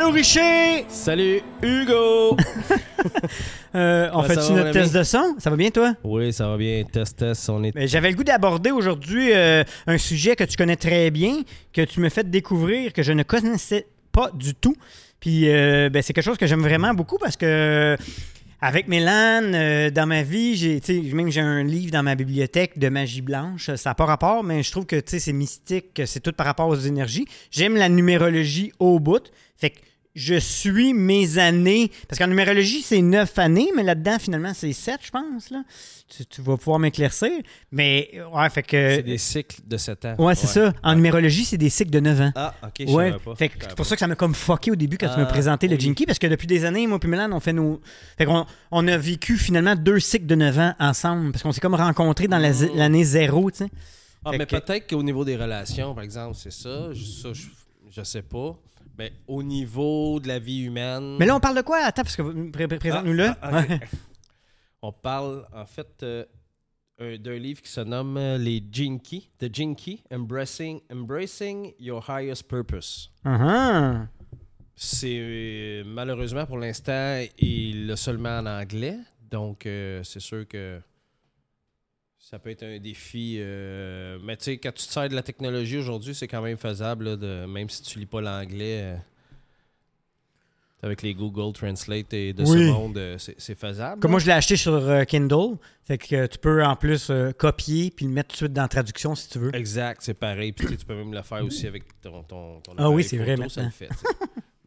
[0.00, 0.86] Allô Richer!
[0.88, 2.34] Salut Hugo!
[3.72, 5.36] Euh, on fait tu notre test de son?
[5.38, 5.94] Ça va bien toi?
[6.02, 6.82] oui, ça va bien.
[6.82, 7.86] Test, test, on est.
[7.86, 11.42] J'avais le goût d'aborder aujourd'hui euh, un sujet que tu connais très bien,
[11.72, 14.74] que tu me fais découvrir, que je ne connaissais pas du tout.
[15.20, 17.96] Puis euh, ben, c'est quelque chose que j'aime vraiment beaucoup parce que
[18.62, 20.80] avec Mélane, euh, dans ma vie, j'ai,
[21.14, 23.74] même j'ai un livre dans ma bibliothèque de magie blanche.
[23.76, 26.68] Ça n'a pas rapport, mais je trouve que c'est mystique, que c'est tout par rapport
[26.68, 27.26] aux énergies.
[27.50, 29.30] J'aime la numérologie au bout.
[29.56, 29.78] Fait que
[30.14, 31.90] je suis mes années.
[32.08, 35.50] Parce qu'en numérologie, c'est neuf années, mais là-dedans, finalement, c'est sept, je pense.
[35.50, 35.62] Là.
[36.08, 37.30] Tu, tu vas pouvoir m'éclaircir.
[37.70, 38.96] Mais, ouais, fait que.
[38.96, 40.14] C'est des cycles de 7 ans.
[40.18, 40.72] Ouais, c'est ça.
[40.82, 42.32] En numérologie, c'est des cycles de 9 ans.
[42.34, 43.36] Ah, ok, je Ouais, pas.
[43.36, 45.26] fait c'est pour ça que ça m'a comme fucké au début quand tu m'as Ah,
[45.26, 45.78] présenté le.
[45.78, 47.80] Jinky, parce que depuis des années, moi et Milan, on fait nos...
[48.18, 51.60] Fait qu'on on a vécu finalement deux cycles de 9 ans ensemble, parce qu'on s'est
[51.60, 52.70] comme rencontrés dans Mm.
[52.74, 53.70] l'année zéro, tu sais.
[54.24, 56.92] Ah, Fait mais que- peut-être qu'au niveau des relations, par exemple, c'est ça.
[56.92, 57.42] Je- Ça, je,
[57.90, 58.56] je sais pas.
[59.00, 61.16] Mais au niveau de la vie humaine.
[61.18, 61.78] Mais là, on parle de quoi?
[61.78, 63.28] Attends, parce que pré- pré- présente-nous-le.
[63.28, 63.64] Ah, ah.
[64.82, 66.24] On parle, en fait, euh,
[66.98, 69.30] un- d'un livre qui se nomme euh, Les Jinky.
[69.38, 73.10] The Jinky, Embracing, Embracing Your Highest Purpose.
[73.24, 74.06] Uh-huh.
[74.74, 78.98] C'est euh, malheureusement pour l'instant, il l'a seulement en anglais.
[79.30, 80.80] Donc, euh, c'est sûr que
[82.30, 83.36] ça peut être un défi.
[83.40, 86.56] euh, mais tu sais, quand tu te sers de la technologie aujourd'hui, c'est quand même
[86.56, 88.82] faisable, là, de, même si tu lis pas l'anglais.
[88.82, 88.96] euh,
[90.82, 92.48] avec les Google Translate et de Oui.
[92.68, 94.00] ce monde, euh, c'est faisable.
[94.00, 95.58] Comme moi, je l'ai acheté sur Kindle.
[95.84, 98.68] Fait que tu peux en plus copier puis le mettre tout de suite dans la
[98.68, 99.54] traduction si tu veux.
[99.54, 100.52] Exact, c'est pareil.
[100.52, 103.36] Puis tu peux même le faire aussi avec ton, ton, ton Ah oui, c'est vrai,
[103.50, 103.90] ça le fait.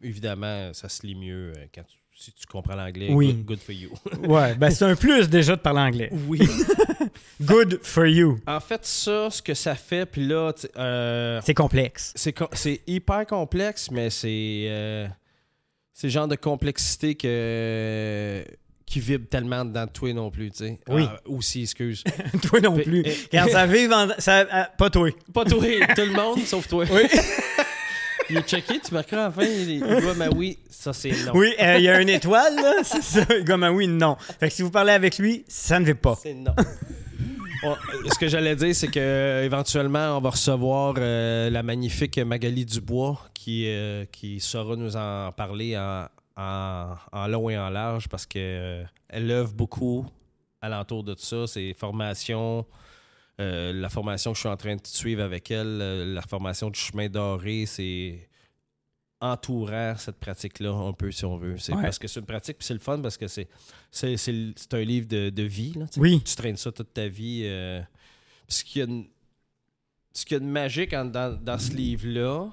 [0.04, 3.08] Évidemment, ça se lit mieux quand tu- si tu comprends l'anglais.
[3.10, 3.34] Oui.
[3.34, 3.90] Good, good for you.
[4.28, 6.10] Ouais, ben c'est un plus déjà de parler anglais.
[6.28, 6.40] Oui.
[7.40, 8.38] Good for you.
[8.46, 12.12] En fait, ça, ce que ça fait, puis là, euh, C'est complexe.
[12.14, 15.08] c'est c'est hyper complexe, mais c'est euh,
[15.92, 18.44] c'est le genre de complexité que
[18.86, 20.78] qui vibre tellement dedans de toi non plus, tu sais.
[20.88, 21.06] Oui.
[21.08, 22.04] Ah, aussi, excuse.
[22.42, 23.02] toi non plus.
[23.32, 24.08] Quand ça vive en...
[24.18, 25.10] ça, ah, pas toi.
[25.32, 25.64] Pas toi,
[25.96, 26.84] tout le monde, sauf toi.
[26.90, 27.02] Oui.
[28.34, 31.10] Il est checké, tu marqueras à la fin, il, il doit, mais oui, ça c'est
[31.26, 31.32] non.
[31.34, 33.24] Oui, euh, il y a une étoile, là, c'est ça.
[33.46, 34.16] Comme un oui, non.
[34.40, 36.18] Fait que si vous parlez avec lui, ça ne vibre pas.
[36.20, 36.54] C'est non.
[37.64, 37.76] On-
[38.12, 42.66] ce que j'allais dire, c'est que euh, éventuellement, on va recevoir euh, la magnifique Magali
[42.66, 46.06] Dubois qui, euh, qui saura nous en parler en,
[46.36, 50.04] en- en long et en large parce qu'elle elle œuvre beaucoup
[50.60, 51.46] alentour de tout ça.
[51.46, 52.66] C'est formation,
[53.40, 56.70] euh, la formation que je suis en train de suivre avec elle, euh, la formation
[56.70, 58.28] du chemin doré, c'est
[59.20, 61.56] entourant cette pratique-là un peu, si on veut.
[61.58, 61.82] C'est Ouais.
[61.82, 63.48] parce que c'est une pratique, puis c'est le fun parce que c'est
[63.90, 65.72] c'est, c'est le- c'est un livre de, de vie.
[65.74, 65.86] Là.
[65.96, 66.20] Oui.
[66.24, 67.42] Tu traînes ça toute ta vie.
[67.44, 67.80] euh,
[68.48, 69.02] ce qu'il y a de,
[70.12, 72.50] ce qu'il y a de magique en- dans, dans ce livre-là,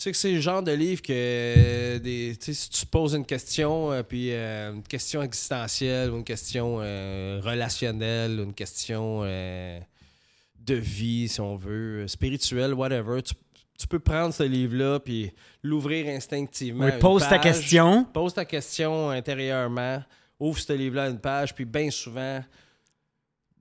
[0.00, 2.90] c'est que c'est le genre de livre que euh, des, tu sais, si tu te
[2.90, 8.54] poses une question, euh, puis euh, une question existentielle, ou une question relationnelle, ou une
[8.54, 13.34] question de vie, si on veut, spirituelle, whatever, tu,
[13.78, 16.86] tu peux prendre ce livre-là, puis l'ouvrir instinctivement.
[16.86, 18.04] Oui, pose ta question.
[18.04, 20.02] Pose ta question intérieurement,
[20.38, 22.42] ouvre ce livre-là à une page, puis bien souvent,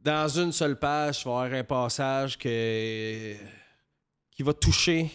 [0.01, 3.33] dans une seule page, tu vas avoir un passage que,
[4.31, 5.11] qui va toucher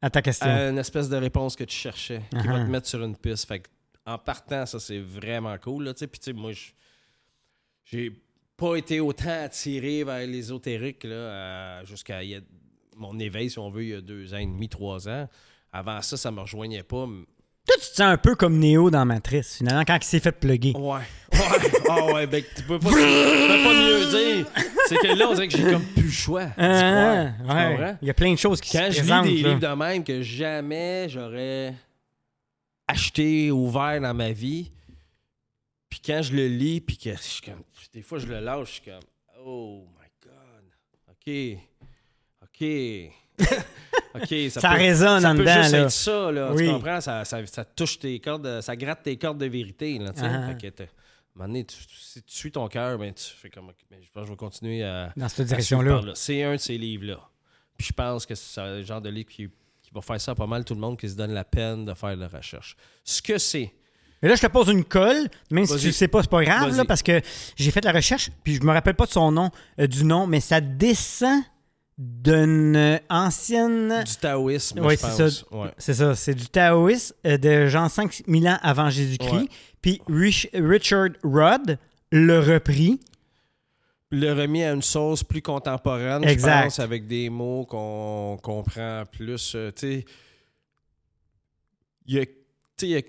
[0.00, 0.46] À ta question.
[0.46, 2.66] à une espèce de réponse que tu cherchais, qui va Uh-huh.
[2.66, 3.46] te mettre sur une piste.
[3.48, 3.68] Fait que,
[4.06, 5.84] en partant, ça, c'est vraiment cool.
[5.84, 6.06] Là, tu sais.
[6.06, 6.70] Puis, moi, je-
[7.84, 8.12] j'ai
[8.56, 12.40] pas été autant attiré vers l'ésotérique là, à- jusqu'à il y a-
[12.96, 15.28] mon éveil, si on veut, il y a deux ans et demi, trois ans.
[15.72, 17.06] Avant ça, ça me rejoignait pas.
[17.06, 20.32] Toi, tu te sens un peu comme Neo dans Matrice, finalement, quand il s'est fait
[20.32, 20.72] plugger.
[20.76, 21.02] Ouais.
[21.38, 21.70] Ouais.
[21.90, 24.46] Ah ouais, ben, tu peux pas, tu peux pas mieux dire.
[24.88, 26.44] C'est que là, on dirait que j'ai comme plus le choix.
[26.46, 27.26] d'y Ah, croire.
[27.36, 27.76] Tu ouais.
[27.76, 27.98] comprends?
[28.02, 29.24] Il y a plein de choses qui Quand se je lis présentent.
[29.26, 29.48] des là.
[29.50, 31.74] livres de même que jamais j'aurais
[32.86, 34.70] acheté, ouvert dans ma vie,
[35.90, 37.62] puis quand je le lis, puis que je suis comme,
[37.92, 39.00] des fois je le lâche, je suis comme,
[39.44, 40.64] oh my god,
[41.10, 41.58] ok,
[42.42, 43.38] ok,
[44.14, 45.78] ok, Ça peut- résonne ça en peut dedans, juste là.
[45.82, 46.66] être ça, là, Oui.
[46.66, 47.00] tu comprends?
[47.00, 50.26] Ça, ça, ça touche tes cordes, ça gratte tes cordes de vérité, là, tu sais.
[50.26, 50.48] Ah.
[50.48, 50.84] Fait que t'as-
[51.46, 54.32] tu, si tu suis ton cœur, ben, tu fais comme, ben, je pense que je
[54.32, 56.02] vais continuer à, Dans cette direction-là.
[56.02, 56.12] là.
[56.14, 57.20] C'est un de ces livres-là.
[57.76, 59.48] Puis je pense que c'est le genre de livre qui,
[59.82, 61.84] qui va faire ça à pas mal tout le monde qui se donne la peine
[61.84, 62.76] de faire de la recherche.
[63.04, 63.72] Ce que c'est,
[64.22, 66.44] Mais là, je te pose une colle, même si tu le sais pas, c'est pas
[66.44, 67.20] grave, là, parce que
[67.56, 69.50] j'ai fait la recherche, puis je me rappelle pas de son nom,
[69.80, 71.42] euh, du nom, mais ça descend
[71.98, 74.04] d'une ancienne.
[74.04, 75.46] du taoïsme, c'est ça.
[75.50, 75.70] Ouais.
[75.78, 79.32] C'est ça, c'est du taoïsme euh, de genre 5000 ans avant Jésus-Christ.
[79.32, 79.48] Ouais.
[79.80, 81.78] Puis Rich- Richard Rudd
[82.12, 83.00] l'a repris.
[84.10, 86.56] Le remis à une sauce plus contemporaine, Exact.
[86.58, 89.52] je pense, avec des mots qu'on comprend plus.
[89.54, 90.04] euh, tu sais,
[92.06, 92.32] il y a, tu
[92.78, 93.02] sais, il y a-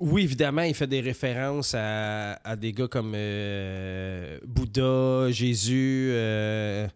[0.00, 6.08] oui, évidemment, il fait des références à, à des gars comme euh, Bouddha, Jésus.
[6.12, 6.88] euh,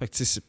[0.00, 0.44] fait que, tu sais, c'est-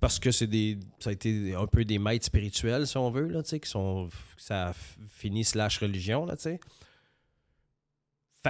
[0.00, 0.78] parce que c'est des.
[0.98, 3.70] Ça a été un peu des maîtres spirituels, si on veut, là, tu sais, qui
[3.70, 4.08] sont.
[4.36, 4.74] Ça a f-
[5.08, 6.60] fini slash religion, là, tu sais.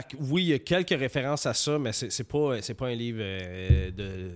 [0.00, 2.74] Fait que oui, il y a quelques références à ça, mais c'est c'est pas, c'est
[2.74, 4.30] pas un livre euh, de.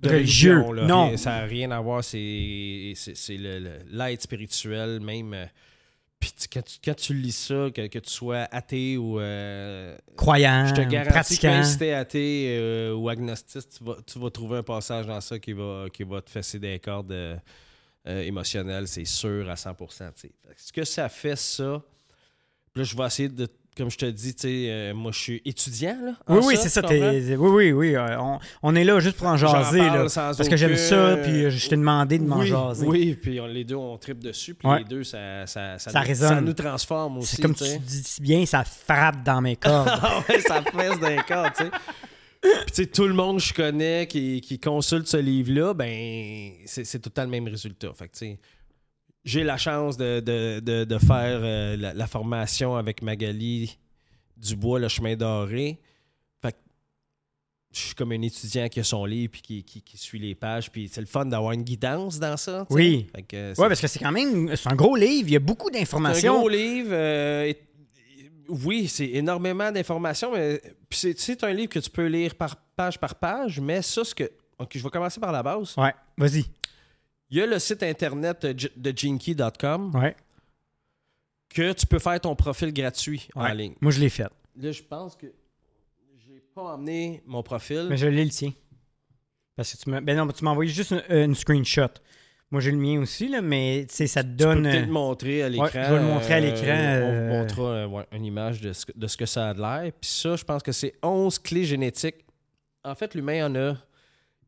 [0.00, 1.08] de Religieux, religion, non.
[1.08, 5.32] Rien- ça n'a rien à voir, c'est c'est- c'est le- le- l'aide spirituelle, même.
[5.34, 5.46] euh,
[6.20, 9.20] Puis tu- quand tu, quand tu lis ça, que, que tu sois athée ou.
[9.20, 11.50] euh, Croyant, je te garantis que pratiquant.
[11.50, 15.20] même si t'es athée euh, ou agnostiste, tu vas, tu vas trouver un passage dans
[15.20, 17.36] ça qui va, qui va te fesser des cordes euh,
[18.04, 20.12] émotionnelles, c'est sûr à 100%.
[20.12, 20.32] tu sais.
[20.48, 21.80] Fait que Ce que ça fait, ça,
[22.72, 23.46] puis là, je vais essayer de,
[23.78, 26.12] comme je te dis, tu sais, euh, moi, je suis étudiant, là.
[26.28, 26.82] Oui, oui, c'est ça.
[26.82, 27.10] comprends?
[27.10, 27.94] Oui, oui, oui.
[27.96, 29.78] euh, on, on est là juste pour en jaser.
[29.78, 32.86] là, parce que j'aime ça, puis euh, je t'ai demandé de m'en oui, jaser.
[32.86, 34.78] Oui, puis on- les deux, on tripe dessus, puis Ouais.
[34.80, 37.36] les deux, ça, ça, ça, Ça nous, ça nous transforme aussi.
[37.36, 39.88] C'est comme tu dis si bien, ça frappe dans mes cordes.
[40.02, 41.70] Ah ouais, ça fesse d'un corps, tu sais.
[42.40, 46.50] Puis, tu sais, tout le monde que je connais qui, qui consulte ce livre-là, ben,
[46.66, 47.88] c'est c'est tout le temps le même résultat.
[47.94, 48.38] Fait que, tu sais,
[49.28, 53.78] j'ai la chance de, de- de- de faire euh, la, la formation avec Magali
[54.36, 55.78] Dubois, le chemin doré.
[56.40, 56.56] Fait que
[57.72, 60.34] je suis comme un étudiant qui a son livre puis qui, qui- qui suit les
[60.34, 60.70] pages.
[60.70, 62.64] Puis c'est le fun d'avoir une guidance dans ça.
[62.70, 62.80] tu sais.
[62.80, 63.06] Oui.
[63.14, 65.28] Fait que parce que c'est quand même c'est un gros livre.
[65.28, 66.38] Il y a beaucoup c'est un d'informations.
[66.38, 66.90] gros livre.
[66.92, 67.58] euh, et-
[68.48, 70.58] oui, c'est énormément d'informations, mais
[70.90, 74.24] c'est un livre que tu peux lire par page par page, mais ça, ce que.
[74.58, 75.74] Ok, je vais commencer par la base.
[75.76, 76.46] Ouais, vas-y.
[77.30, 80.16] Il y a le site internet euh, de jinky.com Ouais.
[81.48, 83.54] que tu peux faire ton profil gratuit en Ouais.
[83.54, 83.74] ligne.
[83.80, 84.28] Moi, je l'ai fait.
[84.56, 85.26] Là, je pense que
[86.26, 87.86] j'ai pas emmené mon profil.
[87.88, 88.52] Mais je l'ai le tien.
[89.56, 90.00] Parce que tu m'as.
[90.00, 91.88] Ben non, mais tu m'as envoyé juste une, une screenshot.
[92.50, 94.62] Moi, j'ai le mien aussi, là, mais tu sais, ça te Tu peux donne.
[94.62, 95.66] peut-être euh, le montrer à l'écran.
[95.66, 98.24] Ouais, je vais le montrer à l'écran, euh, on euh, vous montrera euh, ouais, une
[98.24, 99.92] image de ce, que, de ce que ça a de l'air.
[100.00, 102.24] Puis ça, je pense que c'est 11 clés génétiques.
[102.84, 103.76] En fait, l'humain en a.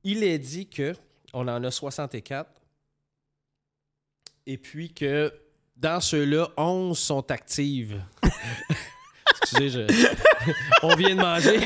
[0.03, 0.95] Il est dit que
[1.35, 2.51] on en a 64.
[4.47, 5.33] Et puis que
[5.77, 8.03] dans ceux-là, 11 sont actives.
[9.43, 10.53] Excusez, je...
[10.83, 11.61] on vient de manger.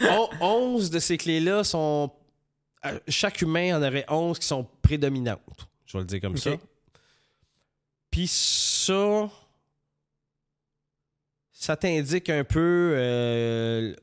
[0.02, 2.10] On- 11 de ces clés-là sont.
[2.86, 5.68] euh, Chaque humain en aurait 11 qui sont prédominantes.
[5.86, 6.52] Je vais le dire comme ça.
[8.10, 9.28] Puis ça.
[11.52, 13.94] Ça t'indique un peu euh,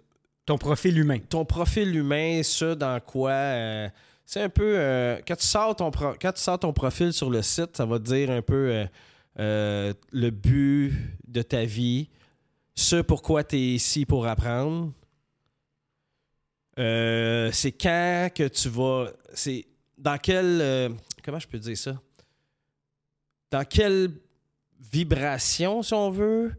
[0.45, 1.19] ton profil humain.
[1.19, 3.31] ton profil humain, ça dans quoi.
[3.31, 3.89] euh,
[4.29, 4.73] c'est un peu.
[4.77, 7.85] euh, quand, tu sors ton pro- quand tu sors ton profil sur le site, ça
[7.85, 8.85] va te dire un peu euh,
[9.39, 10.93] euh, le but
[11.25, 12.09] de ta vie,
[12.75, 14.91] ce pourquoi tu es ici pour apprendre.
[16.75, 19.11] C'est quand que tu vas.
[19.33, 19.65] C'est
[19.97, 20.91] dans quel.
[21.23, 21.99] comment je peux dire ça?
[23.49, 24.11] Dans quelle
[24.91, 26.53] vibration, si on veut,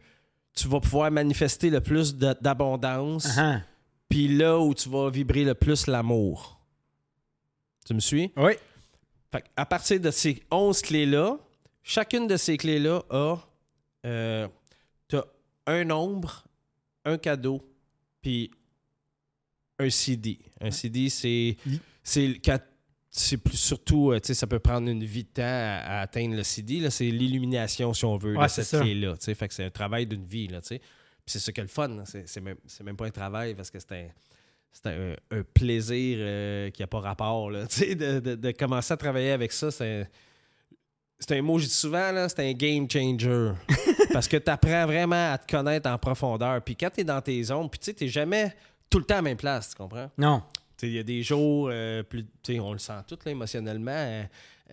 [0.54, 3.28] tu vas pouvoir manifester le plus d'abondance.
[3.38, 3.60] Ah,
[4.08, 6.57] Puis là où tu vas vibrer le plus l'amour.
[7.88, 8.30] Tu me suis?
[8.36, 8.52] Oui.
[9.32, 11.38] Fait à partir de ces 11 clés-là,
[11.82, 13.36] chacune de ces clés-là a.
[14.04, 14.46] Euh,
[15.08, 15.22] t'as
[15.66, 16.44] un nombre,
[17.06, 17.62] un cadeau,
[18.20, 18.50] puis
[19.78, 20.38] un CD.
[20.60, 21.56] Un CD, c'est.
[21.66, 21.80] Oui.
[23.10, 26.36] C'est surtout, euh, tu sais, ça peut prendre une vie de temps à, à atteindre
[26.36, 26.88] le CD.
[26.90, 29.14] C'est l'illumination, si on veut, Ouais, de cette clé-là.
[29.18, 30.82] Fait que c'est un travail d'une vie, là, tu sais.
[31.24, 31.88] C'est ça qui est le fun.
[31.88, 32.04] là.
[32.04, 34.08] C'est, même, c'est même pas un travail parce que c'est un,
[34.72, 37.50] c'est un, un plaisir euh, qui n'a pas rapport.
[37.50, 40.06] Là, de, de- de commencer à travailler avec ça, c'est un,
[41.18, 43.52] c'est un mot, je dis souvent, là, c'est un game changer.
[44.12, 46.62] parce que tu apprends vraiment à te connaître en profondeur.
[46.62, 48.54] Puis quand tu es dans tes zones, puis tu sais, tu jamais
[48.88, 50.10] tout le temps à la même place, tu comprends?
[50.16, 50.42] Non.
[50.82, 52.24] Il y a des jours, euh, plus,
[52.60, 53.90] on le sent tout là, émotionnellement.
[53.92, 54.22] euh,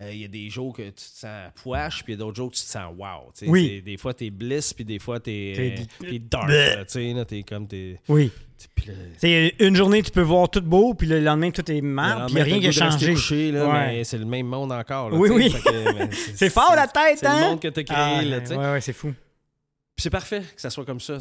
[0.02, 2.24] euh, Il y a des jours que tu te sens poche, puis il y a
[2.24, 3.32] d'autres jours que tu te sens wow.
[3.46, 3.76] Oui.
[3.76, 5.52] C'est- Des fois, t'es bliss, puis des fois, t'es
[6.00, 6.48] T'es- euh, dark.
[6.50, 7.66] Là, Tu sais, là, t'es comme.
[8.08, 8.30] Oui.
[9.18, 12.32] C'est une journée, tu peux voir tout beau, puis le lendemain, tout est mal, puis
[12.32, 13.12] il n'y a rien qui a changé.
[13.12, 13.86] couché, là, Ouais.
[13.88, 15.10] mais c'est le même monde encore.
[15.10, 15.54] là, Oui, oui.
[15.96, 17.40] Mais C'est fort la tête, C'est hein?
[17.40, 17.96] le monde que t'as créé.
[17.98, 19.08] Ah, là, ouais, ouais, c'est fou.
[19.94, 21.18] Puis c'est parfait que ça soit comme ça.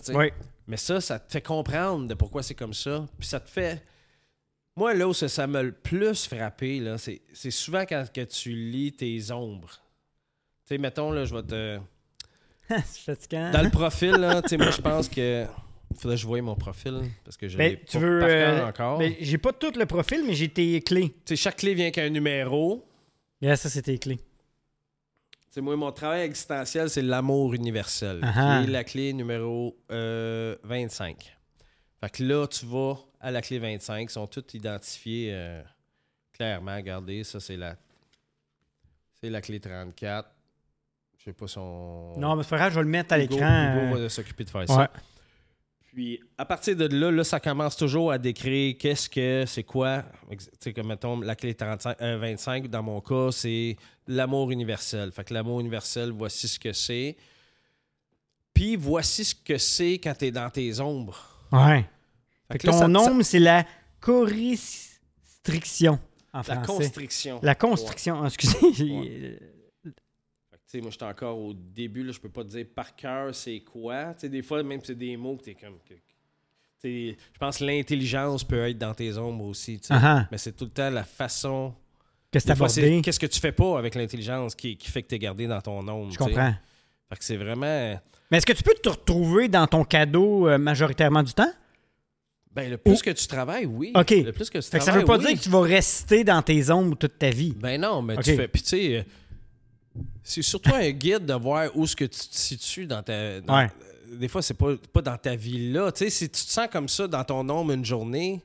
[0.67, 3.05] Mais ça, ça te fait comprendre de pourquoi c'est comme ça.
[3.19, 3.81] Puis ça te fait.
[4.77, 8.21] Moi, là où ça ça m'a le plus frappé, là, c'est, c'est souvent quand que
[8.21, 9.69] tu lis tes ombres.
[10.67, 11.79] Tu sais, mettons, là, je vais te.
[12.85, 13.51] c'est fatigant.
[13.51, 15.45] Dans le profil, là, tu sais, moi, je pense que.
[15.97, 18.19] Faudrait que je voie mon profil parce que je Ben, l'ai tu pas veux.
[18.19, 18.97] par euh, encore.
[18.99, 21.09] ben, j'ai pas tout le profil, mais j'ai tes clés.
[21.09, 22.85] Tu sais, chaque clé vient qu'un numéro.
[23.41, 24.17] Yeah, ça, c'est tes clés.
[24.17, 24.23] Tu
[25.51, 28.19] sais, moi, mon travail existentiel, c'est l'amour universel.
[28.23, 28.61] Ah-ha.
[28.63, 31.37] Qui est la clé numéro euh, 25.
[32.01, 34.01] Fait que là, tu vas à la clé 25.
[34.03, 35.63] Ils sont toutes identifiées euh,
[36.31, 36.75] clairement.
[36.75, 37.75] Regardez, ça, c'est la,
[39.19, 40.29] c'est la clé 34.
[41.17, 42.13] Je sais pas si on.
[42.17, 43.73] Non, mais c'est pas grave, je vais le mettre à Hugo- l'écran.
[43.87, 44.67] Hugo euh, va s'occuper de faire ouais.
[44.67, 44.91] ça.
[45.91, 50.03] Puis à partir de là, là, ça commence toujours à décrire qu'est-ce que c'est quoi.
[50.29, 53.75] Tu sais, comme mettons, la clé 35, euh, 25, dans mon cas, c'est
[54.07, 55.11] l'amour universel.
[55.13, 57.15] Fait que l'amour universel, voici ce que c'est.
[58.53, 61.17] Puis voici ce que c'est quand tu es dans tes ombres.
[61.51, 61.85] Ouais.
[62.51, 63.65] Fait que là, ton ça- nombre, c'est la
[64.01, 65.99] constriction
[66.33, 66.83] en ça- la français.
[66.83, 67.39] constriction.
[67.41, 68.25] La constriction.
[68.25, 68.91] Excusez.
[68.91, 69.39] Ouais.
[70.69, 73.33] Fait que, moi, j'étais encore au début, là, je peux pas te dire par cœur
[73.33, 74.13] c'est quoi.
[74.23, 75.77] Des fois, même c'est des mots que comme.
[75.87, 75.95] tu
[76.81, 79.79] sais, je pense que l'intelligence peut être dans tes ombres aussi.
[79.89, 80.27] ah.
[80.31, 81.73] Mais c'est tout le temps la façon.
[82.31, 83.01] Qu'est-ce?
[83.01, 85.61] Qu'est-ce que tu fais pas avec l'intelligence qui, qui fait que tu es gardé dans
[85.61, 86.11] ton ombre.
[86.11, 86.53] Je comprends.
[87.09, 87.95] Fait que c'est vraiment.
[88.29, 91.51] Mais est-ce que tu peux te retrouver dans ton cadeau euh, majoritairement du temps?
[92.55, 93.91] Ben, le plus que tu travailles, oui.
[93.95, 94.11] OK.
[94.11, 95.25] Le plus que tu Fait que ça travailles, veut pas oui.
[95.25, 97.53] dire que tu vas rester dans tes ombres toute ta vie.
[97.57, 98.47] Ben non, mais tu fais.
[98.47, 99.03] Puis tu sais, euh,
[100.23, 103.41] c'est surtout un guide de voir où ce que tu te situes dans ta.
[103.41, 103.65] dans- Ouais.
[104.11, 105.91] euh, Des fois, c'est pas, pas dans ta vie là.
[105.91, 108.41] Tu sais, si tu te sens comme ça dans ton ombre une journée,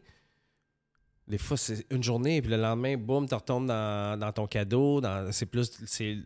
[1.29, 5.01] des fois, c'est une journée, puis le lendemain, boum, tu retombes dans, dans ton cadeau.
[5.01, 5.71] Dans, c'est plus.
[5.87, 6.19] C'est,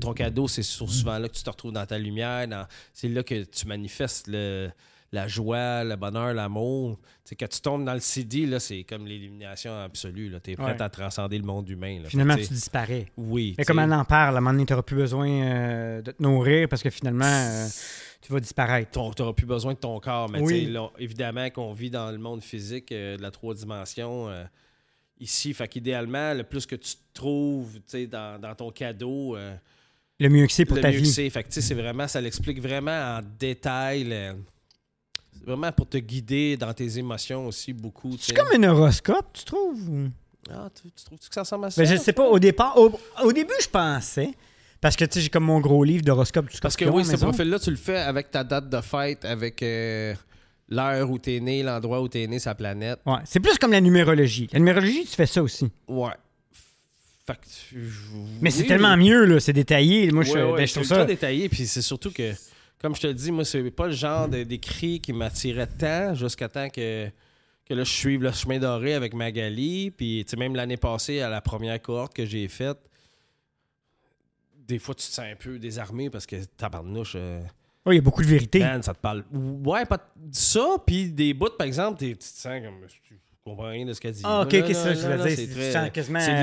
[0.00, 2.46] ton cadeau, c'est souvent là que tu te retrouves dans ta lumière.
[2.46, 4.70] dans- c'est là que tu manifestes le-
[5.12, 6.98] la joie, le bonheur, l'amour.
[7.38, 10.32] Quand tu tombes dans le CD, là, c'est comme l'illumination absolue.
[10.42, 10.82] Tu es prêt Ouais.
[10.82, 12.00] à transcender le monde humain.
[12.02, 12.08] là.
[12.08, 13.06] Finalement, Fait tu disparais.
[13.16, 13.54] Oui.
[13.58, 16.10] Mais comme elle en parle, à un moment donné, tu n'auras plus besoin euh, de
[16.12, 17.66] te nourrir parce que finalement, euh,
[18.22, 18.90] tu vas disparaître.
[18.90, 20.30] tu n'auras plus besoin de ton corps.
[20.30, 20.64] Mais Oui.
[20.66, 24.28] là, évidemment qu'on vit dans le monde physique euh, de la trois dimensions
[25.20, 25.52] ici.
[25.54, 27.78] Fait qu'idéalement, le plus que tu te trouves
[28.10, 29.36] dans, dans ton cadeau,
[30.18, 31.06] Le mieux que c'est pour le ta mieux vie.
[31.12, 31.28] c'est.
[31.30, 34.04] Fait que c'est vraiment, ça l'explique vraiment en détail.
[34.04, 34.34] le-
[35.44, 38.16] vraiment pour te guider dans tes émotions aussi beaucoup.
[38.20, 39.88] C'est comme un horoscope, tu trouves?
[39.88, 40.08] ou-
[40.50, 41.82] Ah, tu, tu trouves que ça ressemble à ça?
[41.82, 44.30] Ben, je sais pas, au départ, au, au début, je pensais,
[44.80, 47.58] parce que tu sais, j'ai comme mon gros livre d'horoscope Parce que oui, ce profil-là,
[47.60, 50.14] tu le fais avec ta date de fête, avec euh,
[50.68, 52.98] l'heure où t'es né, l'endroit où t'es né, sa planète.
[53.06, 54.48] Ouais, c'est plus comme la numérologie.
[54.52, 55.70] La numérologie, tu fais ça aussi.
[55.86, 56.10] Ouais.
[57.24, 58.00] Fait que tu- je-
[58.40, 60.10] Mais c'est oui, tellement mieux, là, c'est détaillé.
[60.10, 61.04] Moi, je, Ouais, ben, je trouve ça.
[61.04, 62.32] détaillé, puis c'est surtout que,
[62.82, 66.48] comme je te le dis, moi, c'est pas le genre d'écrit qui m'attirait tant jusqu'à
[66.48, 67.08] temps que,
[67.64, 69.90] que là, je suive le chemin doré avec Magali.
[69.90, 72.78] Puis, tu sais, même l'année passée, à la première cohorte que j'ai faite,
[74.66, 77.40] des fois, tu te sens un peu désarmé parce que tabarnouche, euh,
[77.86, 78.60] Oui, il y a beaucoup de vérité.
[78.60, 79.24] man, ça te parle.
[79.32, 82.80] Ouais, pas de- ça, puis des bouts, par exemple, t'es- tu te sens comme.
[83.44, 84.20] Tu comprends rien de ce qu'elle dit.
[84.24, 85.36] Ah, ok, ça, je voulais dire.
[85.36, 86.42] c'est très- quasiment, C'est de euh,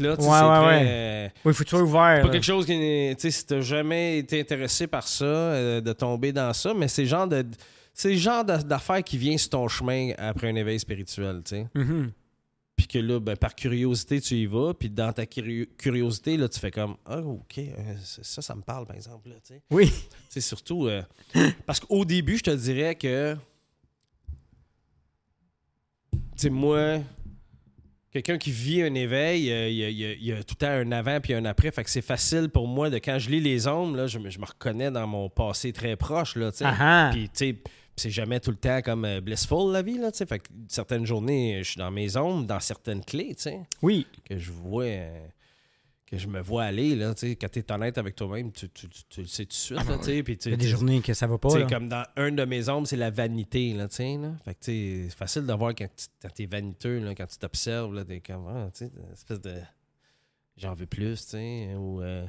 [0.00, 0.10] là.
[0.10, 0.86] ouais, ouais, très, ouais.
[0.86, 1.98] euh, Oui, il faut sois ouvert.
[2.20, 2.28] pas là.
[2.28, 6.32] quelque chose qui tu sais si t'as jamais été intéressé par ça euh, de tomber
[6.32, 7.42] dans ça mais c'est le genre de
[7.94, 11.56] c'est le genre d'a- d'affaire qui vient sur ton chemin après un éveil spirituel tu
[11.56, 12.12] sais Mhm.
[12.76, 16.48] puis que là ben, par curiosité tu y vas puis dans ta curi- curiosité là
[16.50, 17.60] tu fais comme ah ok
[18.02, 19.90] ça ça me parle par exemple là tu sais Oui.
[20.28, 21.00] c'est surtout euh,
[21.64, 23.34] parce qu'au début je te dirais que
[26.36, 26.98] sais moi
[28.12, 30.36] quelqu'un qui vit un éveil, euh, il y, a- il y a- il y a
[30.42, 31.70] tout le temps un avant puis un après.
[31.70, 34.30] Fait que c'est facile pour moi de quand je lis les ombres, là, je, me-
[34.30, 36.34] je me reconnais dans mon passé très proche.
[36.36, 36.50] Là.
[36.62, 37.10] Ah ah.
[37.12, 37.56] Puis, tu sais,
[37.94, 39.98] c'est jamais tout le temps comme euh, blissful la vie.
[39.98, 40.26] Là, tu sais.
[40.26, 44.06] fait que certaines journées, je suis dans mes ombres, dans certaines clés, tu sais, Oui.
[44.24, 44.84] que je vois.
[44.84, 45.26] euh,
[46.08, 48.68] que je me vois aller, là, tu sais, quand tu es honnête avec toi-même, tu,
[48.70, 50.68] tu- tu- tu le sais tout de suite, là, tu sais, Il y a des
[50.68, 51.48] journées que ça va pas.
[51.58, 51.66] là.
[51.66, 54.32] comme dans un de mes ombres, c'est la vanité, là, tu sais, là.
[54.44, 55.88] Fait que, c'est facile de voir quand,
[56.34, 59.54] t'es vaniteux, là, quand tu t'observes, là, t'es comme, ah, tu sais, espèce de,
[60.56, 62.24] j'en veux plus, tu sais, ou, euh,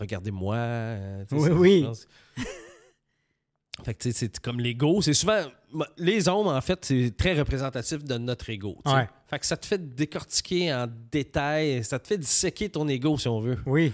[0.00, 0.56] regardez-moi.
[0.56, 1.86] euh, Oui, oui.
[3.84, 5.00] Fait que, c'est comme l'ego.
[5.02, 5.42] C'est souvent,
[5.96, 8.78] les ombres, en fait, c'est très représentatif de notre ego.
[8.84, 9.08] Ouais.
[9.28, 13.28] Fait que ça te fait décortiquer en détail, ça te fait disséquer ton ego, si
[13.28, 13.58] on veut.
[13.66, 13.92] Oui.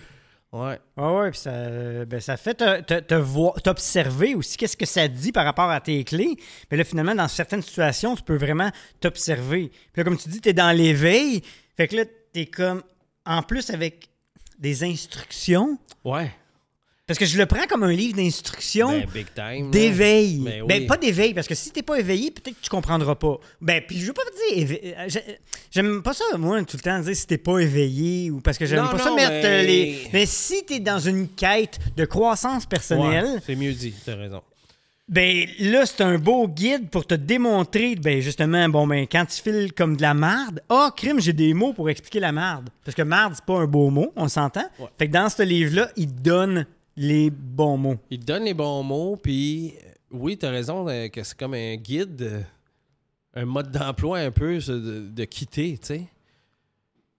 [0.53, 0.79] Ouais.
[0.97, 4.87] Ouais, ouais, puis ça, ben, ça fait te, te, te voir- t'observer aussi qu'est-ce que
[4.87, 6.37] ça dit par rapport à tes clés.
[6.71, 9.69] Mais là, finalement, dans certaines situations, tu peux vraiment t'observer.
[9.69, 11.43] Puis là, comme tu dis, tu es dans l'éveil.
[11.77, 12.83] Fait que là, tu es comme,
[13.27, 14.09] en plus, avec
[14.59, 15.79] des instructions.
[16.05, 16.31] Ouais.
[17.07, 18.89] Parce que je le prends comme un livre d'instructions.
[18.91, 19.67] Ben, big time.
[19.67, 19.71] là.
[19.71, 20.39] D'éveil.
[20.41, 23.39] Ben Ben, pas d'éveil, parce que si t'es pas éveillé, peut-être que tu comprendras pas.
[23.61, 24.77] Ben, puis je veux pas te dire.
[24.99, 25.39] euh, j'ai-
[25.71, 28.67] J'aime pas ça, moi, tout le temps, dire si t'es pas éveillé ou parce que
[28.67, 30.09] j'aime Non, pas ça mettre mais- euh, les.
[30.13, 34.43] Mais si t'es dans une quête de croissance personnelle, Ouais, c'est mieux dit, t'as raison.
[35.09, 39.41] ben là, c'est un beau guide pour te démontrer, ben justement, bon, ben quand tu
[39.41, 42.69] files comme de la marde, ah, crime, j'ai des mots pour expliquer la marde.
[42.85, 44.67] Parce que marde, c'est pas un beau mot, on s'entend.
[44.81, 44.87] Ouais.
[44.99, 47.99] Fait que dans ce livre-là, il te donne les bons mots.
[48.11, 51.55] Il te donne les bons mots, puis euh, oui, t'as raison euh, que c'est comme
[51.55, 52.43] un guide, euh,
[53.35, 56.07] un mode d'emploi un peu de, de quitter, tu sais.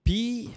[0.02, 0.50] Puis,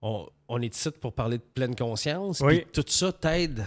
[0.00, 2.40] on, on est ici pour parler de pleine conscience.
[2.40, 2.60] Oui.
[2.60, 3.66] Puis tout ça t'aide.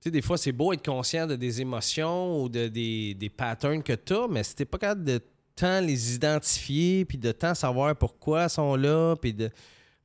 [0.00, 3.28] Tu sais, des fois, c'est beau être conscient de des émotions ou de, des, des
[3.28, 5.20] patterns que tu as, mais si t'es pas capable de
[5.54, 9.50] tant les identifier, puis de tant savoir pourquoi elles sont là, puis de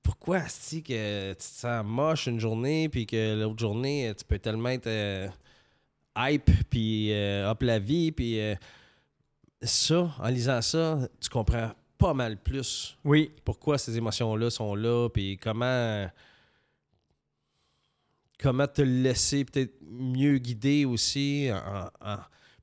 [0.08, 4.40] pourquoi est que tu te sens moche une journée, puis que l'autre journée, tu peux
[4.40, 5.28] tellement être euh,
[6.18, 8.56] hype, puis euh, hop la vie, puis euh,
[9.62, 13.32] ça, en lisant ça, tu comprends pas mal plus Oui.
[13.44, 16.08] pourquoi ces émotions-là sont là, puis comment
[18.40, 21.50] comment te laisser peut-être mieux guider aussi.
[21.52, 22.18] En, en-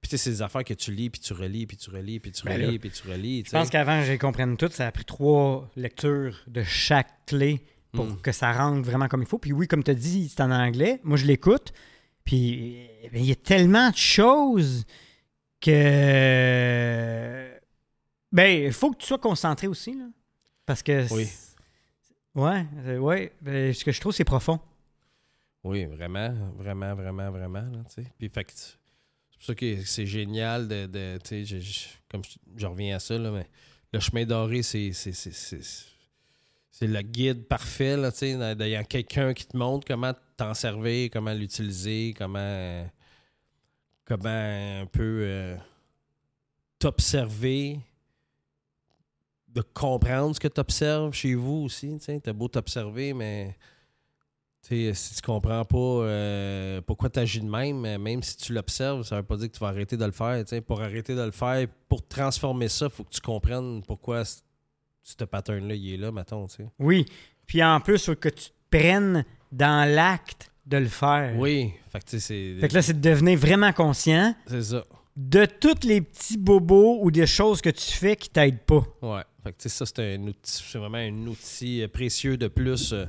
[0.04, 2.20] Puis tu sais, c'est des affaires que tu lis, puis tu relis, puis tu relis,
[2.20, 3.42] puis tu Ben relis, puis tu relis.
[3.46, 4.74] Je pense qu'avant, je les comprenne toutes.
[4.74, 8.20] Ça a pris trois lectures de chaque clé pour Mm.
[8.20, 9.38] que ça rentre vraiment comme il faut.
[9.38, 11.00] Puis oui, comme tu as dit, c'est en anglais.
[11.04, 11.72] Moi, je l'écoute.
[12.22, 14.84] Puis eh bien, il y a tellement de choses
[15.62, 17.50] que.
[18.30, 19.94] Ben, il faut que tu sois concentré aussi.
[19.94, 20.04] Là.
[20.66, 21.10] Parce que.
[21.14, 21.28] Oui.
[22.34, 23.32] Ouais, euh, ouais.
[23.40, 24.60] Ben, ce que je trouve, c'est profond.
[25.62, 27.60] Oui, vraiment, vraiment, vraiment, vraiment.
[27.62, 27.84] Là.
[28.18, 28.52] Puis fait que
[29.34, 30.86] c'est pour ça que c'est génial de.
[30.86, 31.44] de sais,
[32.10, 32.22] comme
[32.56, 33.46] je, reviens à ça, là, mais
[33.92, 34.92] le chemin doré, c'est.
[36.80, 42.14] le guide parfait, là, tu sais, quelqu'un qui te montre comment t'en servir, comment l'utiliser,
[42.16, 42.88] comment,
[44.04, 45.56] comment un peu euh,
[46.78, 47.80] t'observer,
[49.48, 51.98] de comprendre ce que tu observes chez vous aussi.
[51.98, 53.56] Tu as beau t'observer, mais
[54.66, 58.36] tu sais, si tu comprends pas euh, pourquoi tu agis de même, mais même si
[58.36, 60.42] tu l'observes, ça veut pas dire que tu vas arrêter de le faire.
[60.66, 65.24] Pour arrêter de le faire, pour transformer ça, il faut que tu comprennes pourquoi ce
[65.24, 66.46] pattern-là, il est là, mettons.
[66.78, 67.04] Oui.
[67.46, 71.36] Puis en plus, il faut que tu te prennes dans l'acte de le faire.
[71.36, 74.84] Oui, fait que c'est Fait que là, c'est de devenir vraiment conscient c'est ça.
[75.14, 78.82] de tous les petits bobos ou des choses que tu fais qui t'aident pas.
[79.02, 79.22] Ouais.
[79.42, 83.04] Fait que ça, c'est un outil, c'est vraiment un outil euh, précieux de plus euh,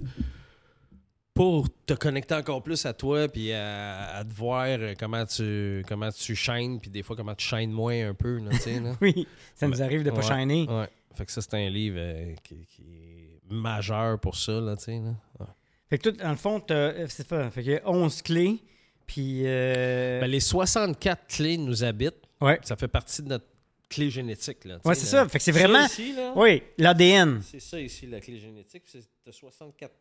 [1.35, 5.83] pour te connecter encore plus à toi, puis à, à te voir euh, comment tu
[5.87, 8.79] comment tu shines, puis des fois comment tu shines moins un peu, là, tu sais,
[8.79, 8.95] là.
[9.01, 10.39] Oui, ça nous arrive de pas Ouais.
[10.39, 10.65] shiner.
[10.67, 10.87] Ouais.
[11.13, 14.85] Fait que ça, c'est un livre euh, qui, qui est majeur pour ça, là, tu
[14.85, 15.13] sais, là.
[15.39, 15.45] Ouais.
[15.89, 17.49] Fait que tout, dans le fond, euh, c'est ça.
[17.51, 18.57] Fait a 11 clés.
[19.05, 19.41] Puis.
[19.45, 22.15] euh, Ben, les 64 clés nous habitent.
[22.41, 22.59] ouais.
[22.63, 23.45] Ça fait partie de notre
[23.87, 24.79] clé génétique, là.
[24.83, 25.27] Ouais, c'est ça.
[25.29, 25.85] Fait que c'est vraiment.
[25.85, 27.41] ici, là, Oui, l'ADN.
[27.43, 28.83] C'est ça ici, la clé génétique.
[28.85, 29.91] C'est t'as 64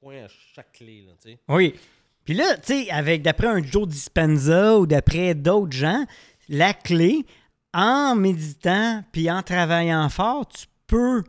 [0.00, 1.32] points à chaque clé, là.
[1.48, 1.74] Oui.
[2.24, 6.04] Puis là, tu sais, avec d'après un Joe Dispenza ou d'après d'autres gens,
[6.48, 7.24] la clé,
[7.74, 11.22] en méditant puis en travaillant fort, tu peux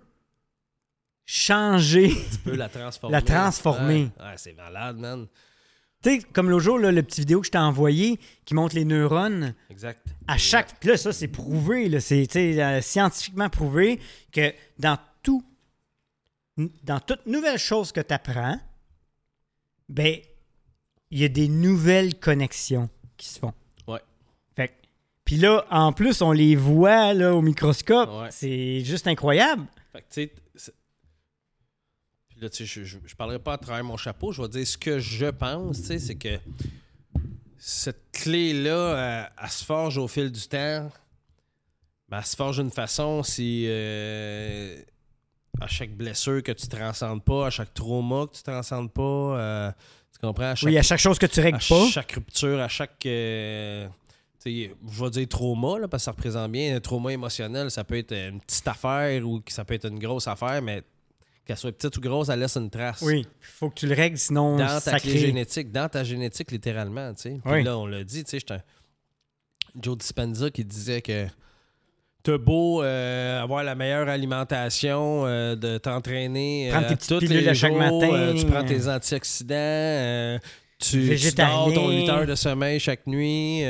[1.25, 2.09] changer.
[2.31, 3.11] Tu peux la transformer.
[3.13, 4.03] La transformer.
[4.19, 5.27] Ouais, Ouais, c'est malade, man.
[6.03, 8.75] tu sais, comme l'autre jour, là, le petit vidéo que je t'ai envoyé qui montre
[8.75, 9.53] les neurones.
[9.69, 10.05] Exact.
[10.27, 10.79] À chaque.
[10.79, 11.87] Puis là, ça, c'est prouvé.
[11.89, 13.99] là, C'est euh, scientifiquement prouvé
[14.31, 15.43] que dans tout.
[16.83, 18.59] Dans toute nouvelle chose que tu apprends,
[19.87, 20.17] ben,
[21.11, 23.53] il y a des nouvelles connexions qui se font.
[23.87, 24.01] Ouais.
[24.55, 24.73] Fait
[25.25, 28.09] Puis là, en plus, on les voit là, au microscope.
[28.09, 28.31] Ouais.
[28.31, 29.65] C'est juste incroyable.
[29.91, 30.73] Fait que, tu sais,
[32.39, 34.31] là, tu sais, je, je parlerai pas à travers mon chapeau.
[34.31, 36.39] Je vais dire ce que je pense, tu sais, c'est que
[37.57, 40.89] cette clé-là, euh, elle, se forge au fil du temps.
[42.07, 44.81] Ben, elle se forge d'une façon, si euh,
[45.61, 49.71] à chaque blessure que tu transcendes pas, à chaque trauma que tu transcendes pas, euh,
[50.13, 50.51] tu comprends?
[50.51, 51.87] À chaque Oui, à chaque chose que tu règles à pas.
[51.89, 53.05] chaque rupture, à chaque.
[53.05, 53.87] euh,
[54.45, 54.69] je
[55.03, 56.75] vais dire trauma, là, parce que ça représente bien.
[56.75, 60.27] Un trauma émotionnel, ça peut être une petite affaire ou ça peut être une grosse
[60.27, 60.81] affaire, mais
[61.45, 63.01] qu'elle soit petite ou grosse, elle laisse une trace.
[63.01, 66.03] Oui, faut que tu le règles, sinon Dans ta ça clé crée- génétique, dans ta
[66.05, 67.13] génétique, littéralement.
[67.15, 67.29] tu sais.
[67.43, 67.63] Puis Oui.
[67.63, 68.63] là, on l'a dit, tu sais, j'étais un-
[69.81, 71.27] Joe Dispenza qui disait que
[72.29, 77.71] t'as beau euh, avoir la meilleure alimentation, euh, de t'entraîner euh, tous les à chaque
[77.71, 80.39] jours, matin, euh, tu prends tes antioxydants,
[80.77, 83.63] tu, tu dors ton 8 heures de sommeil chaque nuit,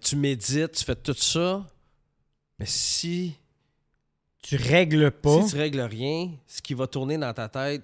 [0.00, 1.66] tu médites, tu fais tout ça.
[2.58, 3.34] Mais si,
[4.42, 7.82] tu règles pas, si tu règles rien, ce qui va tourner dans ta tête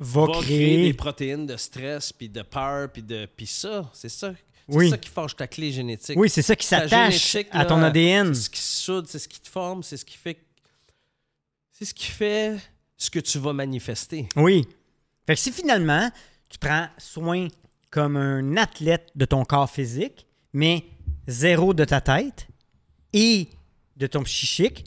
[0.00, 0.82] va, va créer créer.
[0.86, 4.32] des protéines de stress, puis de peur, puis de puis ça, c'est ça.
[4.68, 4.90] C'est Oui.
[4.90, 6.16] ça qui forge ta clé génétique.
[6.18, 8.34] Oui, c'est ça qui Ta s'attache à ton ADN.
[8.34, 10.38] C'est ce qui soude, c'est ce qui te forme, c'est ce qui fait
[11.72, 12.56] c'est ce qui fait
[12.96, 14.28] ce que tu vas manifester.
[14.36, 14.66] Oui.
[15.26, 16.08] Fait que si finalement,
[16.48, 17.48] tu prends soin
[17.90, 20.84] comme un athlète de ton corps physique, mais
[21.26, 22.46] zéro de ta tête
[23.12, 23.48] et
[23.96, 24.84] de ton psychique,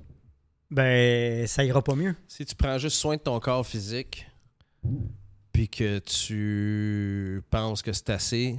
[0.71, 2.15] ben, ça ira pas mieux.
[2.27, 4.25] Si tu prends juste soin de ton corps physique,
[5.51, 8.57] puis que tu penses que c'est assez,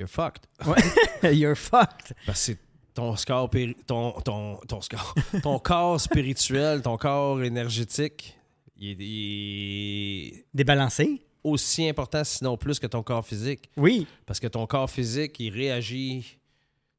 [0.00, 0.46] you're fucked.
[1.22, 2.14] You're fucked.
[2.26, 2.58] Parce que c'est
[2.94, 3.50] ton score,
[3.86, 8.36] ton, ton, ton score, ton corps spirituel, ton corps énergétique,
[8.76, 11.22] il est, il est Débalancé?
[11.42, 13.70] aussi important, sinon plus que ton corps physique.
[13.76, 14.06] Oui.
[14.26, 16.36] Parce que ton corps physique, il réagit.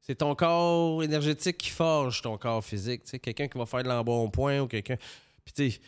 [0.00, 3.04] C'est ton corps énergétique qui forge ton corps physique.
[3.04, 4.96] Tu sais, quelqu'un qui va faire de l'embonpoint ou quelqu'un.
[5.44, 5.80] Puis tu sais,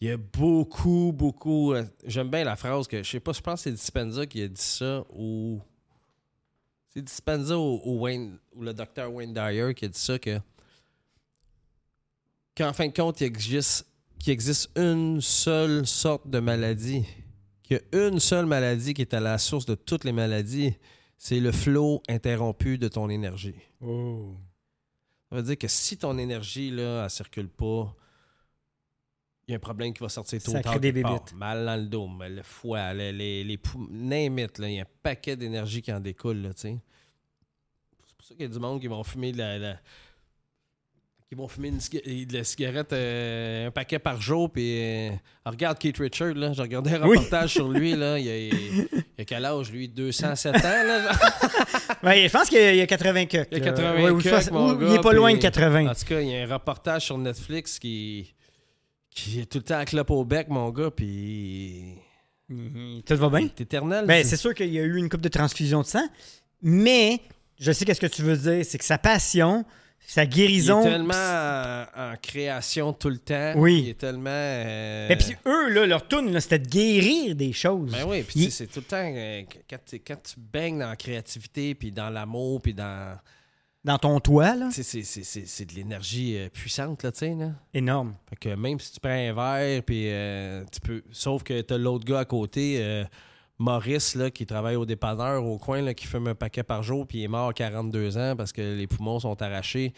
[0.00, 1.72] il y a beaucoup, beaucoup.
[1.72, 4.42] euh, J'aime bien la phrase que je sais pas, je pense que c'est Dispenza qui
[4.42, 5.60] a dit ça ou.
[6.92, 10.40] C'est Dispenza ou, ou Wayne ou le docteur Wayne Dyer qui a dit ça que
[12.56, 13.86] qu'en fin de compte, il existe,
[14.18, 17.04] qu'il existe une seule sorte de maladie.
[17.62, 20.74] Qu'il y a une seule maladie qui est à la source de toutes les maladies,
[21.16, 23.54] c'est le flot interrompu de ton énergie.
[23.80, 24.34] Oh.
[25.30, 27.94] Ça veut dire que si ton énergie, là, elle circule pas,
[29.50, 30.72] il y a un problème qui va sortir tôt Ça ou tard.
[30.72, 31.34] crée des bébites.
[31.34, 33.58] Mal dans le dos, le foie, les, les, les
[33.98, 36.60] il y a un paquet d'énergie qui en découle, là, tu.
[36.68, 39.58] C'est pour ça qu'il y a du monde qui vont fumer de la...
[39.58, 39.80] la-
[41.28, 41.78] qui vont fumer une
[42.26, 44.82] de la cigarette euh, un paquet par jour, puis...
[44.82, 45.10] euh,
[45.46, 47.18] regarde Keith Richard, là, j'ai regardé un Oui.
[47.18, 49.88] reportage sur lui, là, il a, il a quel âge, lui?
[49.88, 51.12] 207 ans, là?
[52.02, 53.48] Ouais, je pense qu'il y a 80 cucks.
[53.52, 53.70] Il y a là.
[53.72, 55.86] 80 Ouais, ou cucks, soix- mon ou gars, Il est pas loin de puis- 80.
[55.90, 58.34] En tout cas, il y a un reportage sur Netflix qui,
[59.10, 61.94] qui est tout le temps à clope au bec, mon gars, puis.
[62.48, 63.02] Mhm.
[63.06, 63.48] Tout va bien?
[63.56, 64.06] C'est éternel.
[64.06, 66.08] Ben, c'est sûr qu'il y a eu une coupe de transfusion de sang,
[66.62, 67.20] mais
[67.58, 68.64] je sais qu'est-ce que tu veux dire.
[68.64, 69.64] C'est que sa passion,
[70.04, 70.80] sa il guérison.
[70.80, 73.52] est tellement en, en création tout le temps.
[73.56, 73.82] Oui.
[73.84, 74.30] Il est tellement.
[74.32, 77.92] euh, Et puis eux, là, leur tune, c'était de guérir des choses.
[77.92, 78.96] Ben oui, puis Il- c'est tout le temps.
[79.14, 83.16] euh, quand, quand tu baignes dans la créativité, puis dans l'amour, puis dans.
[83.82, 87.34] Dans ton toit, là, c'est- c'est- c'est c'est de l'énergie euh, puissante, là, tu sais,
[87.34, 87.52] là.
[87.72, 88.14] énorme.
[88.28, 91.02] Fait que même si tu prends un verre, puis euh, tu peux.
[91.12, 93.04] Sauf que t'as l'autre gars à côté, euh,
[93.58, 97.06] Maurice, là, qui travaille au dépanneur au coin, là, qui fume un paquet par jour,
[97.06, 99.94] puis il est mort à 42 ans parce que les poumons sont arrachés.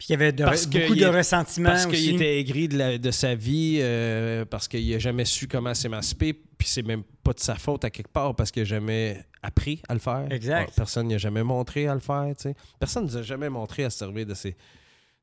[0.00, 2.68] Puis il y avait de- Parce que beaucoup de est- ressentiment Parce qu'il était aigri
[2.68, 6.82] de, la- de sa vie, euh, parce qu'il a jamais su comment s'émanciper, puis c'est
[6.82, 10.00] même pas de sa faute à quelque part, parce qu'il a jamais appris à le
[10.00, 10.26] faire.
[10.32, 10.72] Exact.
[10.74, 12.54] Personne n'a jamais montré à le faire, tu sais.
[12.78, 14.56] Personne ne nous a jamais montré à se servir de ces,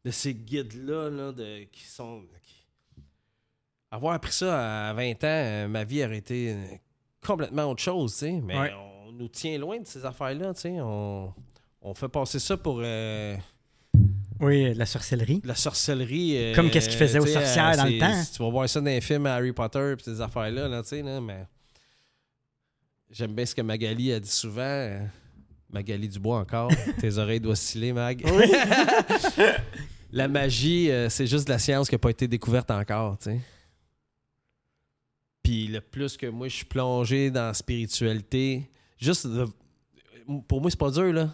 [0.05, 2.21] de ces guides-là, là, de, qui sont...
[2.43, 3.01] qui-
[3.89, 6.55] Avoir appris ça à 20 ans, euh, ma vie aurait été euh,
[7.25, 8.31] complètement autre chose, tu sais.
[8.43, 8.71] Mais Ouais.
[9.07, 10.77] on nous tient loin de ces affaires-là, tu sais.
[10.81, 11.33] On,
[11.81, 12.79] on fait passer ça pour...
[12.83, 13.35] euh,
[14.39, 15.39] Oui, la sorcellerie.
[15.39, 16.37] de la sorcellerie.
[16.37, 18.23] euh, Comme qu'est-ce qu'ils faisaient aux sorcières euh, dans le temps.
[18.33, 21.01] Tu vas voir ça dans les films Harry Potter et ces affaires-là, là, tu sais,
[21.01, 21.45] là, mais.
[23.09, 24.61] J'aime bien ce que Magali a dit souvent.
[24.61, 24.99] euh,
[25.71, 26.69] Magali Dubois encore.
[26.99, 28.23] Tes oreilles doivent osciller, Mag.
[30.11, 33.31] la magie, euh, c'est juste de la science qui n'a pas été découverte encore, tu
[33.31, 33.39] sais.
[35.43, 38.69] Puis le plus que moi, je suis plongé dans la spiritualité,
[38.99, 39.47] juste de-
[40.47, 41.33] pour moi, c'est pas dur, là.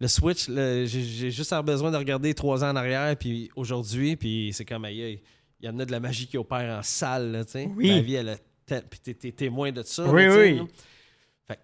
[0.00, 4.64] Le switch, j'ai juste besoin de regarder trois ans en arrière, puis aujourd'hui, puis c'est
[4.64, 5.20] comme, aïe,
[5.60, 7.68] il y en a de la magie qui opère en salle, là, tu sais.
[7.76, 7.90] Oui.
[7.90, 8.36] Ma vie, elle a...
[8.88, 10.04] Puis t'es- témoin de ça.
[10.06, 10.56] Oui, là, oui.
[10.56, 10.64] là.
[11.48, 11.60] Fait que-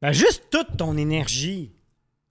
[0.00, 1.70] Ben, juste toute ton énergie,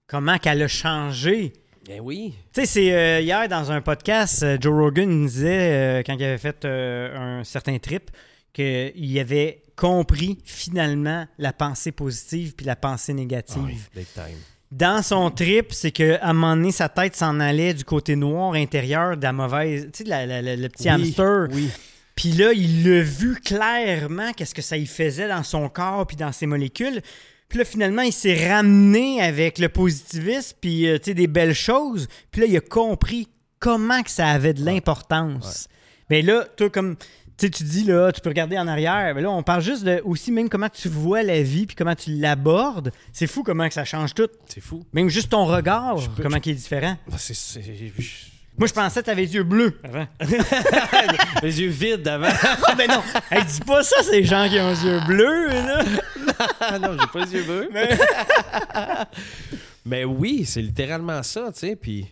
[0.07, 1.53] comment qu'elle a changé.
[1.85, 2.33] Ben oui.
[2.53, 6.15] Tu sais, c'est euh, hier dans un podcast, euh, Joe Rogan nous disait, euh, quand
[6.15, 8.11] il avait fait euh, un certain trip,
[8.53, 13.57] qu'il avait compris finalement la pensée positive puis la pensée négative.
[13.65, 14.37] Ah oui, big time.
[14.71, 18.53] Dans son trip, c'est qu'à un moment donné, sa tête s'en allait du côté noir
[18.53, 21.47] intérieur de la mauvaise, tu sais, la- la- la- le petit Oui, hamster.
[21.51, 21.69] Oui.
[22.15, 26.15] Puis là, il l'a vu clairement, qu'est-ce que ça y faisait dans son corps puis
[26.15, 27.01] dans ses molécules.
[27.49, 31.55] Puis là, finalement, il s'est ramené avec le positivisme puis euh, tu sais, des belles
[31.55, 32.07] choses.
[32.29, 33.27] Puis là, il a compris
[33.59, 35.67] comment que ça avait de l'importance.
[36.09, 36.95] Mais là, toi, comme
[37.41, 39.13] tu sais, tu dis, là, tu peux regarder en arrière.
[39.15, 41.95] Mais là, on parle juste de aussi même comment tu vois la vie puis comment
[41.95, 42.91] tu l'abordes.
[43.13, 44.27] C'est fou comment que ça change tout.
[44.47, 44.85] C'est fou.
[44.93, 46.95] Même juste ton regard, Je peux- comment il est différent.
[47.11, 47.61] Ah, c'est- c'est-
[47.97, 48.09] je-
[48.57, 50.05] Moi, je pensais que tu avais les yeux bleus avant.
[51.41, 52.27] Les yeux vides avant.
[52.67, 53.01] ah, ben non!
[53.31, 55.83] Hey, dis pas ça, c'est les gens qui ont les yeux bleus, là!
[56.79, 57.69] Non, j'ai pas les yeux bleus.
[57.73, 57.97] Mais-
[59.85, 62.05] Mais oui, c'est littéralement ça, tu sais, puis...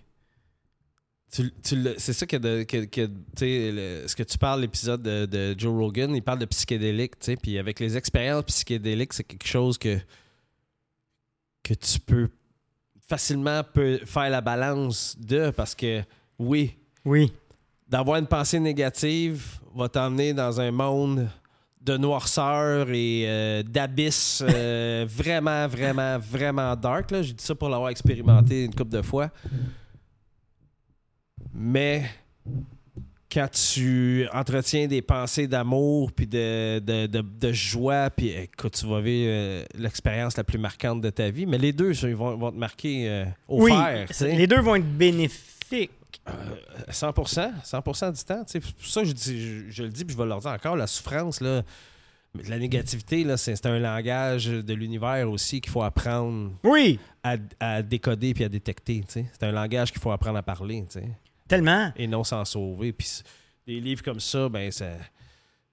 [1.31, 3.07] tu- tu le- c'est ça que, de- que- que,
[3.41, 7.35] le- ce que tu parles, l'épisode de, de Joe Rogan, il parle de psychédélique, tu
[7.37, 9.97] puis avec les expériences psychédéliques, c'est quelque chose que,
[11.63, 12.29] que tu peux
[13.07, 16.03] facilement peut faire la balance de, parce que,
[16.37, 17.31] oui, Oui.
[17.87, 21.27] d'avoir une pensée négative va t'emmener dans un monde
[21.81, 27.09] de noirceur et euh, d'abysse euh, vraiment, vraiment, vraiment dark.
[27.21, 29.31] J'ai dit ça pour l'avoir expérimenté une couple de fois.
[31.53, 32.03] Mais
[33.31, 38.87] quand tu entretiens des pensées d'amour puis de, de, de- de joie, puis écoute, tu
[38.87, 41.45] vas vivre euh, l'expérience la plus marquante de ta vie.
[41.45, 44.07] Mais les deux, ils vont, vont te marquer euh, au Oui, fer.
[44.21, 45.91] les deux vont être bénéfiques.
[46.91, 48.43] 100%, 100% du temps.
[48.47, 50.51] C'est pour ça que je, dis, je, je le dis, puis je vais leur dire
[50.51, 51.63] encore, la souffrance, là,
[52.47, 57.81] la négativité, là, c'est un langage de l'univers aussi qu'il faut apprendre Oui, à, à
[57.81, 59.03] décoder puis à détecter.
[59.07, 61.07] C'est un langage qu'il faut apprendre à parler tu sais,
[61.49, 61.91] tellement.
[61.97, 62.93] et non s'en sauver.
[62.93, 63.21] Puis
[63.67, 64.91] des livres comme ça, ben ça,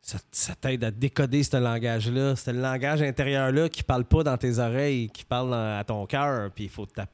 [0.01, 2.35] ça, ça t'aide à décoder ce langage-là.
[2.37, 6.51] C'est le langage intérieur-là qui parle pas dans tes oreilles, qui parle à ton cœur.
[6.53, 7.11] Puis il faut que t'app-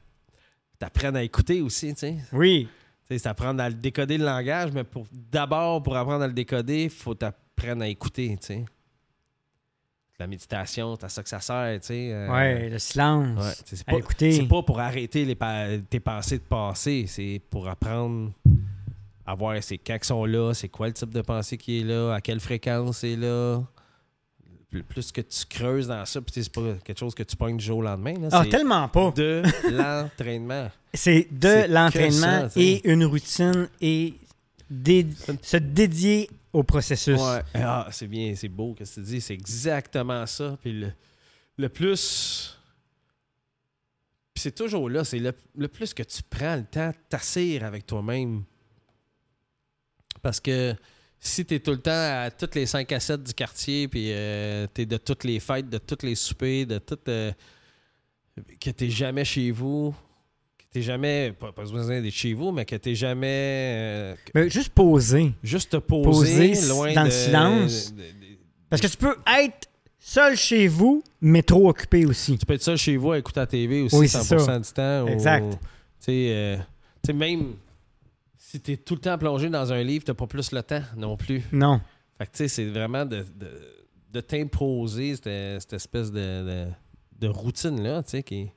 [0.79, 1.93] t'apprennes à écouter aussi.
[1.93, 2.15] tu sais.
[2.31, 2.67] Oui.
[3.09, 6.85] C'est apprendre à le décoder le langage, mais pour d'abord, pour apprendre à le décoder,
[6.85, 8.65] il faut t'apprendre à écouter, tu sais.
[10.19, 12.09] La méditation, t'as ça que ça sert, tu sais.
[12.13, 13.43] euh, Ouais, le silence.
[13.43, 14.31] ouais, c'est À pas, écouter.
[14.31, 18.31] c'est pas pour arrêter les pa- tes pensées de passé, c'est pour apprendre
[19.25, 21.83] à voir c'est quand ils sont là, c'est quoi le type de pensée qui est
[21.83, 23.61] là, à quelle fréquence c'est là.
[24.69, 27.57] Plus- Plus que tu creuses dans ça, puis c'est pas quelque chose que tu pognes
[27.57, 28.13] du jour au lendemain.
[28.19, 29.11] Là, Ah, c'est tellement pas.
[29.15, 30.69] de l'entraînement.
[30.93, 34.13] C'est de C'est l'entraînement et une routine et
[34.69, 35.07] dé-
[35.41, 37.19] se dédier au processus.
[37.55, 39.19] Ah, c'est bien, c'est beau que tu dis.
[39.19, 40.57] C'est exactement ça.
[40.61, 40.93] Puis le,
[41.57, 42.57] le plus.
[44.33, 45.03] Puis c'est toujours là.
[45.03, 48.43] C'est le, le plus que tu prends le temps de t'asseoir avec toi-même.
[50.21, 50.75] Parce que
[51.19, 54.11] si tu es tout le temps à toutes les 5 à 7 du quartier, puis
[54.11, 56.99] euh, tu es de toutes les fêtes, de tous les soupers, de tout.
[57.07, 57.31] euh,
[58.59, 59.95] que tu jamais chez vous,
[60.73, 61.33] tu jamais.
[61.39, 63.27] Pas, pas besoin d'être chez vous, mais que tu jamais.
[63.75, 65.31] euh, Mais juste poser.
[65.43, 67.93] juste te poser, Poser loin dans de, le silence.
[67.93, 68.37] de- de-
[68.69, 72.37] Parce que tu peux être seul chez vous, mais trop occupé aussi.
[72.37, 74.59] tu peux être seul chez vous à écouter la TV aussi Oui, c'est 100% ça.
[74.59, 75.07] du temps.
[75.13, 75.51] Exact.
[75.51, 75.57] Tu
[75.99, 76.63] sais, euh, tu
[77.07, 77.53] sais, même
[78.37, 80.81] si tu es tout le temps plongé dans un livre, tu pas plus le temps
[80.97, 81.41] non plus.
[81.51, 81.79] Non.
[82.17, 83.49] Fait que tu sais, c'est vraiment de, de,
[84.11, 86.65] de t'imposer cette, cette espèce de, de,
[87.19, 88.49] de routine-là, tu sais, qui,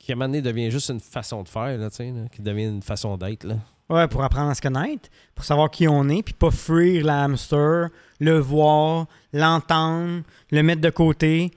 [0.00, 1.88] qui à un moment donné devient juste une façon de faire, là, là,
[2.32, 3.56] qui devient une façon d'être, là.
[3.90, 7.24] Ouais, pour apprendre à se connaître, pour savoir qui on est, puis pas fuir la
[7.24, 11.50] hamster, le voir, l'entendre, le mettre de côté.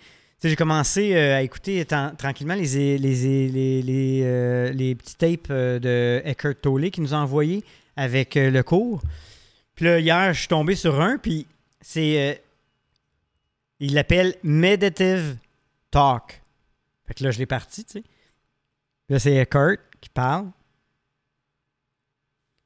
[0.44, 6.22] J'ai commencé euh, à écouter tranquillement les, les, les, euh, les petits tapes euh, de
[6.28, 7.64] Eckhart Tolle qui nous a envoyés
[7.96, 9.02] avec le cours.
[9.76, 11.48] Puis là, hier, je suis tombé sur un, puis
[11.80, 12.42] c'est...
[13.80, 15.38] il l'appelle Meditative
[15.92, 16.42] Talk.
[17.08, 18.04] Fait que là, je l'ai parti, tu sais.
[19.10, 20.52] Là, c'est Eckhart qui parle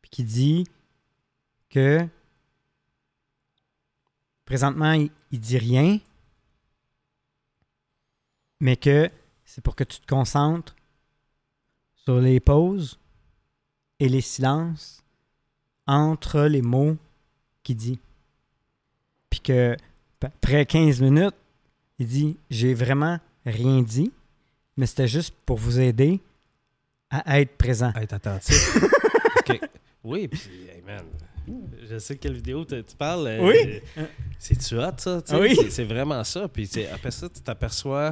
[0.01, 0.67] puis qui dit
[1.69, 2.07] que
[4.45, 5.99] présentement, il, il dit rien,
[8.59, 9.09] mais que
[9.43, 10.75] c'est pour que tu te concentres
[11.95, 12.99] sur les pauses
[13.99, 15.03] et les silences
[15.85, 16.97] entre les mots
[17.63, 17.99] qu'il dit.
[19.29, 19.75] Puis que
[20.21, 21.35] après 15 minutes,
[21.99, 24.11] il dit J'ai vraiment rien dit,
[24.75, 26.21] mais c'était juste pour vous aider
[27.09, 27.91] à être présent.
[27.95, 28.77] À être attentif.
[29.45, 29.53] Que-
[30.03, 31.05] oui, puis, hey man,
[31.89, 33.27] je sais quelle vidéo tu parles.
[33.27, 33.81] euh, Oui.
[34.39, 35.21] C'est-tu hot, ça?
[35.29, 35.57] Ah oui.
[35.69, 36.47] C'est- vraiment ça.
[36.47, 38.11] Puis après ça, tu t'aperçois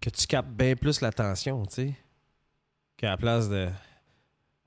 [0.00, 1.94] que tu captes bien plus l'attention, tu sais,
[2.96, 3.68] qu'à la place de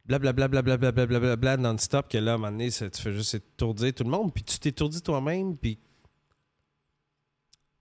[0.06, 3.94] blablabla blablabla blablabla non-stop, que là, à un moment donné, ça- tu fais juste étourdir
[3.94, 5.80] tout le monde, puis tu t'étourdis toi-même, puis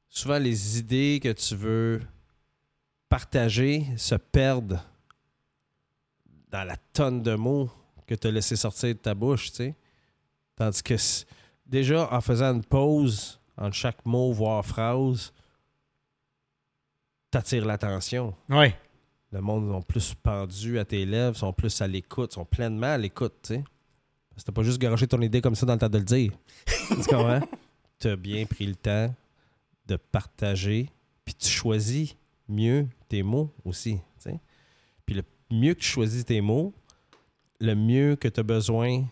[0.09, 2.01] souvent les idées que tu veux
[3.13, 4.81] partager se perdent
[6.51, 7.71] dans la tonne de mots
[8.07, 9.75] que tu as laissé sortir de ta bouche, tu sais.
[10.57, 10.95] Tandis que
[11.67, 15.31] déjà, en faisant une pause entre chaque mot, voire phrase,
[17.31, 18.35] t'attires l'attention.
[18.49, 18.75] Ouais.
[19.31, 22.99] Le monde sont plus pendus à tes lèvres, sont plus à l'écoute, sont pleinement à
[22.99, 23.65] l'écoute, tu sais.
[24.31, 26.05] Parce que t'as pas juste garoché ton idée comme ça dans le temps de le
[26.05, 26.33] dire.
[26.89, 27.47] tu comprends?
[27.99, 29.15] T'as bien pris le temps
[29.85, 30.89] de partager,
[31.27, 32.17] puis tu choisis
[32.53, 34.41] mieux tes mots aussi, tu sais.
[35.07, 36.73] Puis le mieux que tu choisis tes mots,
[37.61, 39.05] le mieux que tu as besoin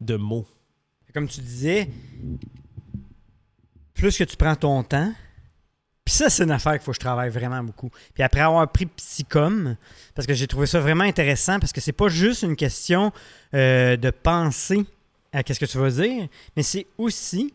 [0.00, 0.46] de mots.
[1.14, 1.88] Comme tu disais,
[3.94, 5.12] plus que tu prends ton temps,
[6.04, 7.90] puis ça, c'est une affaire qu'il faut que je travaille vraiment beaucoup.
[8.14, 9.76] Puis après avoir pris Psychom,
[10.14, 13.12] parce que j'ai trouvé ça vraiment intéressant, parce que c'est pas juste une question
[13.54, 14.86] euh, de penser
[15.32, 17.52] à qu'est-ce que tu vas dire, mais c'est aussi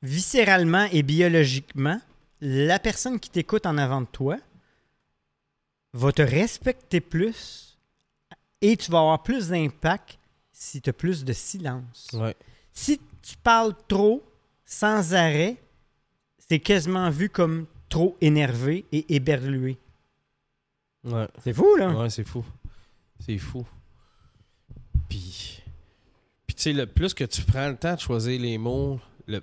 [0.00, 2.00] viscéralement et biologiquement,
[2.40, 4.38] la personne qui t'écoute en avant de toi
[5.92, 7.78] va te respecter plus
[8.60, 10.18] et tu vas avoir plus d'impact
[10.52, 12.08] si tu as plus de silence.
[12.12, 12.36] Ouais.
[12.72, 14.22] Si tu parles trop,
[14.64, 15.56] sans arrêt,
[16.38, 19.78] c'est quasiment vu comme trop énervé et éberlué.
[21.04, 21.28] Ouais.
[21.42, 21.90] C'est fou, là.
[21.94, 22.44] Ouais, c'est fou.
[23.20, 23.66] C'est fou.
[25.08, 25.62] Puis,
[26.46, 29.42] puis tu sais, le plus que tu prends le temps de choisir les mots, le,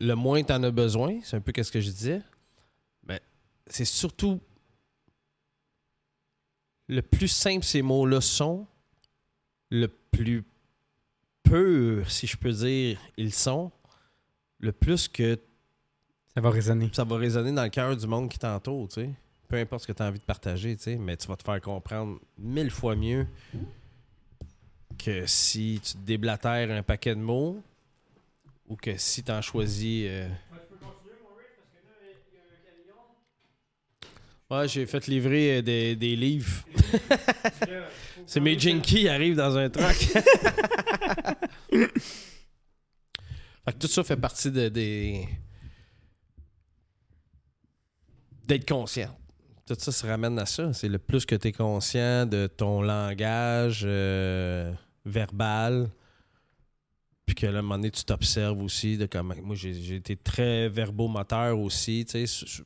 [0.00, 1.20] le moins tu en as besoin.
[1.22, 2.22] C'est un peu ce que je disais.
[3.06, 3.20] Mais
[3.66, 4.40] c'est surtout
[6.88, 8.66] le plus simple ces mots-là sont,
[9.70, 10.44] le plus
[11.42, 13.72] pur, si je peux dire, ils sont,
[14.60, 15.38] le plus que
[16.34, 16.90] Ça va résonner.
[16.92, 19.10] ça va résonner dans le cœur du monde qui t'entoure, tu sais.
[19.48, 21.44] Peu importe ce que tu as envie de partager, tu sais, mais tu vas te
[21.44, 23.26] faire comprendre mille fois mieux
[24.98, 27.62] que si tu te déblatères un paquet de mots
[28.68, 30.06] ou que si tu en choisis.
[30.08, 30.28] euh,
[34.48, 36.62] Ouais, j'ai fait livrer euh, des, des livres.
[38.26, 39.86] C'est mes Jinky qui arrivent dans un truck.
[41.70, 41.90] fait
[43.72, 45.28] que tout ça fait partie de, des.
[48.44, 49.16] d'être conscient.
[49.66, 50.72] Tout ça se ramène à ça.
[50.72, 54.72] C'est le plus que tu es conscient de ton langage euh,
[55.04, 55.90] verbal.
[57.26, 58.96] Puis que là, à un moment donné, tu t'observes aussi.
[58.96, 59.34] De comment...
[59.42, 62.04] Moi, j'ai j'ai été très verbomoteur aussi.
[62.08, 62.62] Tu sais,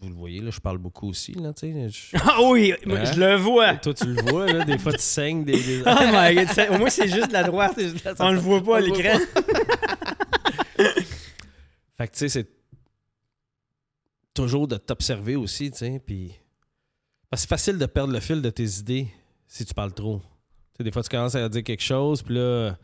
[0.00, 1.32] vous le voyez, là, je parle beaucoup aussi.
[1.32, 1.52] Là.
[1.60, 3.04] Je- Ah oui, Hein?
[3.12, 3.74] je le vois.
[3.76, 5.60] Toi, tu le vois, là, des fois, tu saignes des.
[5.60, 7.76] des- Oh my god, au moins c'est juste la droite.
[8.20, 9.18] On le voit pas à l'écran.
[11.96, 12.48] Fait que, tu sais, c'est
[14.34, 16.32] toujours de t'observer aussi, tu sais, puis...
[17.28, 19.08] Parce que c'est facile de perdre le fil de tes idées
[19.48, 20.22] si tu parles trop.
[20.78, 22.78] Des fois, tu commences à dire quelque chose, puis là...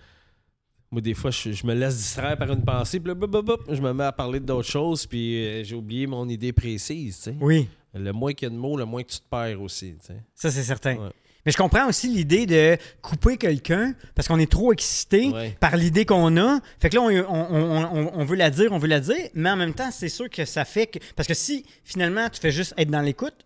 [0.95, 3.45] Moi, des fois, je, je me laisse distraire par une pensée, puis là, bop, bop,
[3.45, 7.17] bop, je me mets à parler d'autres choses, puis euh, j'ai oublié mon idée précise,
[7.17, 7.37] tu sais.
[7.41, 9.97] Oui, Le moins qu'il y a de mots, le moins que tu te perds aussi,
[10.01, 10.23] tu sais.
[10.35, 10.95] ça c'est certain.
[10.97, 11.11] Ouais.
[11.45, 15.55] Mais je comprends aussi l'idée de couper quelqu'un parce qu'on est trop excité Ouais.
[15.61, 16.61] par l'idée qu'on a.
[16.81, 19.51] Fait que là, on, on- on- on veut la dire, on veut la dire, mais
[19.51, 20.99] en même temps, c'est sûr que ça fait que.
[21.17, 23.45] Parce que si finalement tu fais juste être dans l'écoute,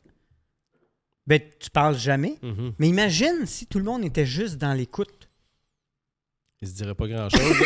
[1.27, 2.37] ben tu parles jamais.
[2.43, 2.73] Mhm.
[2.79, 5.18] Mais imagine si tout le monde était juste dans l'écoute.
[6.61, 7.57] Il se dirait pas grand-chose.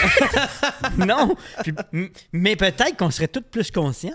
[0.98, 1.34] non!
[1.62, 4.14] Puis- m- mais peut-être qu'on serait tous plus conscients.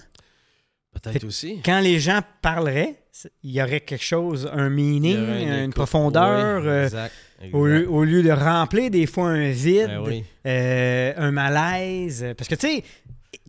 [1.01, 1.61] Peut-être aussi.
[1.63, 3.03] Quand les gens parleraient,
[3.43, 5.75] il y aurait quelque chose, un meaning, une écoute.
[5.75, 6.63] profondeur.
[6.65, 7.13] Euh, exact,
[7.53, 10.23] au, lieu, au lieu de remplir des fois un vide, Ben oui.
[10.45, 12.25] euh, un malaise.
[12.37, 12.83] Parce que tu sais,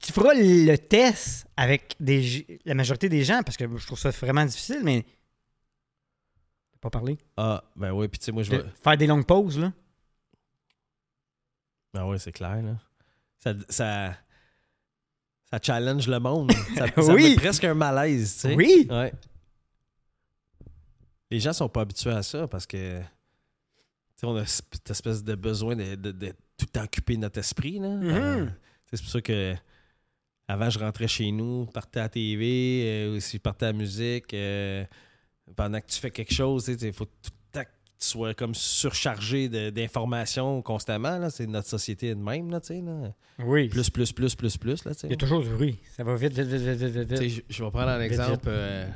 [0.02, 4.10] tu feras le test avec des, la majorité des gens, parce que je trouve ça
[4.10, 5.04] vraiment difficile, mais.
[6.80, 7.18] Pas parler.
[7.36, 8.62] Ah, ben oui, puis tu sais, moi, je vais...
[8.82, 9.72] faire des longues pauses, là.
[11.94, 12.76] Ah oui, c'est clair, là.
[13.38, 14.16] Ça, ça,
[15.50, 16.52] ça challenge le monde.
[16.76, 17.30] Ça, ça Oui.
[17.30, 18.54] met presque un malaise, tu sais.
[18.54, 18.86] Oui!
[18.90, 19.12] Ouais.
[21.30, 23.00] Les gens sont pas habitués à ça parce que,
[24.22, 27.88] on a cette espèce de besoin de, de- de tout occuper notre esprit, là.
[27.88, 28.04] Mhm.
[28.10, 28.46] Euh,
[28.90, 29.54] c'est pour ça que
[30.48, 33.72] avant, je rentrais chez nous, partais à la TV, euh, ou si je partais à
[33.72, 34.84] la musique, euh,
[35.54, 38.54] pendant que tu fais quelque chose, il faut tout le temps que tu sois comme
[38.54, 41.28] surchargé d'informations constamment.
[41.30, 42.80] C'est notre société de même, là, tu sais.
[42.80, 43.12] Là.
[43.40, 43.68] Oui.
[43.68, 44.92] Plus, plus, plus, plus, plus, là.
[45.04, 45.78] Il y a toujours du bruit.
[45.96, 48.44] Ça va vite, je, je vais prendre un exemple.
[48.48, 48.88] euh,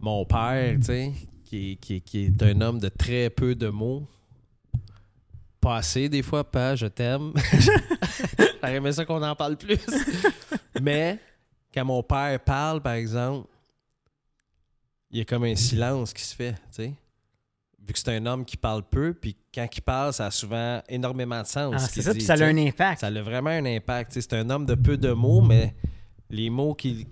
[0.00, 1.12] mon père, tu sais,
[1.44, 4.06] qui, qui- qui est un homme de très peu de mots.
[5.60, 7.32] Pas assez, des fois, pas, je t'aime.
[8.62, 9.78] J'aurais aimé ça qu'on en parle plus.
[10.80, 11.18] Mais,
[11.72, 13.46] quand mon père parle, par exemple,
[15.10, 16.92] il y a comme un silence qui se fait, tu sais.
[17.86, 20.80] Vu que c'est un homme qui parle peu, puis quand il parle, ça a souvent
[20.88, 21.74] énormément de sens.
[21.76, 23.00] Ah, ce c'est ça, dit, puis ça a un impact.
[23.00, 24.12] Ça a vraiment un impact.
[24.12, 25.74] C'est un homme de peu de mots, mais
[26.30, 27.06] les mots qu'il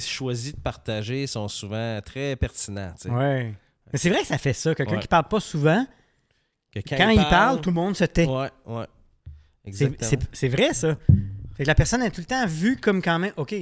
[0.00, 2.92] choisit de partager sont souvent très pertinents.
[2.96, 3.10] tu sais.
[3.14, 3.54] Ouais.
[3.92, 4.74] Mais c'est vrai que ça fait ça.
[4.74, 5.00] Quelqu'un Ouais.
[5.02, 5.86] qui parle pas souvent,
[6.72, 8.26] Que quand, il parle, tout le monde se tait.
[8.26, 8.86] Ouais, ouais.
[9.64, 10.08] C'est- Exactement.
[10.10, 10.96] C'est c'est vrai, ça.
[11.56, 13.54] Fait que la personne est tout le temps vue comme quand même, OK,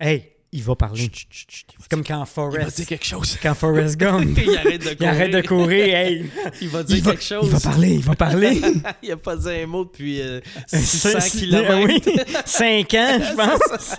[0.00, 1.02] hey, il va parler.
[1.02, 1.66] Chut, chut, chut, chut.
[1.78, 3.36] C'est comme quand Il va Forrest, dire quelque chose.
[3.42, 5.08] quand Forrest Gump, il arrête de il courir.
[5.12, 6.30] arrête de courir, hey,
[6.62, 7.46] Il va dire il va, quelque chose.
[7.46, 8.60] il va parler, il va parler.
[9.02, 12.08] il a pas dit un mot depuis euh, C'est- 600 c'est- kilomètres.
[12.08, 13.96] Oui, cinq ans, je pense.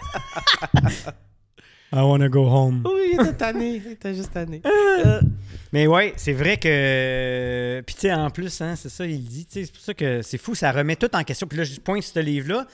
[1.91, 2.83] I wanna go home.
[2.85, 3.81] Oui, il était tanné.
[3.85, 4.62] Il était juste tanné.
[4.65, 5.21] Euh,
[5.73, 7.82] Mais ouais, c'est vrai que.
[7.86, 9.47] Puis tu sais, en plus, hein, c'est ça, il dit.
[9.49, 11.47] C'est pour ça que c'est fou, ça remet tout en question.
[11.47, 12.67] Puis là, je pointe ce livre-là.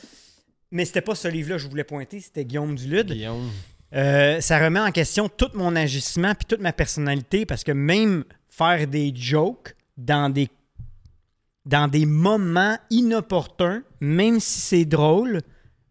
[0.71, 3.11] Mais c'était pas ce livre-là que je voulais pointer, c'était Guillaume Dulude.
[3.11, 3.49] Guillaume.
[3.93, 8.25] Euh, ça remet en question tout mon agissement puis toute ma personnalité parce que même
[8.49, 10.49] faire des jokes dans des
[11.65, 15.41] dans des moments inopportuns, même si c'est drôle,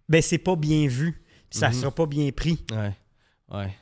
[0.08, 1.12] ben c'est pas bien vu.
[1.50, 1.74] Puis ça Mhm.
[1.74, 2.64] sera pas bien pris.
[2.70, 2.92] Ouais.
[3.50, 3.74] Ouais.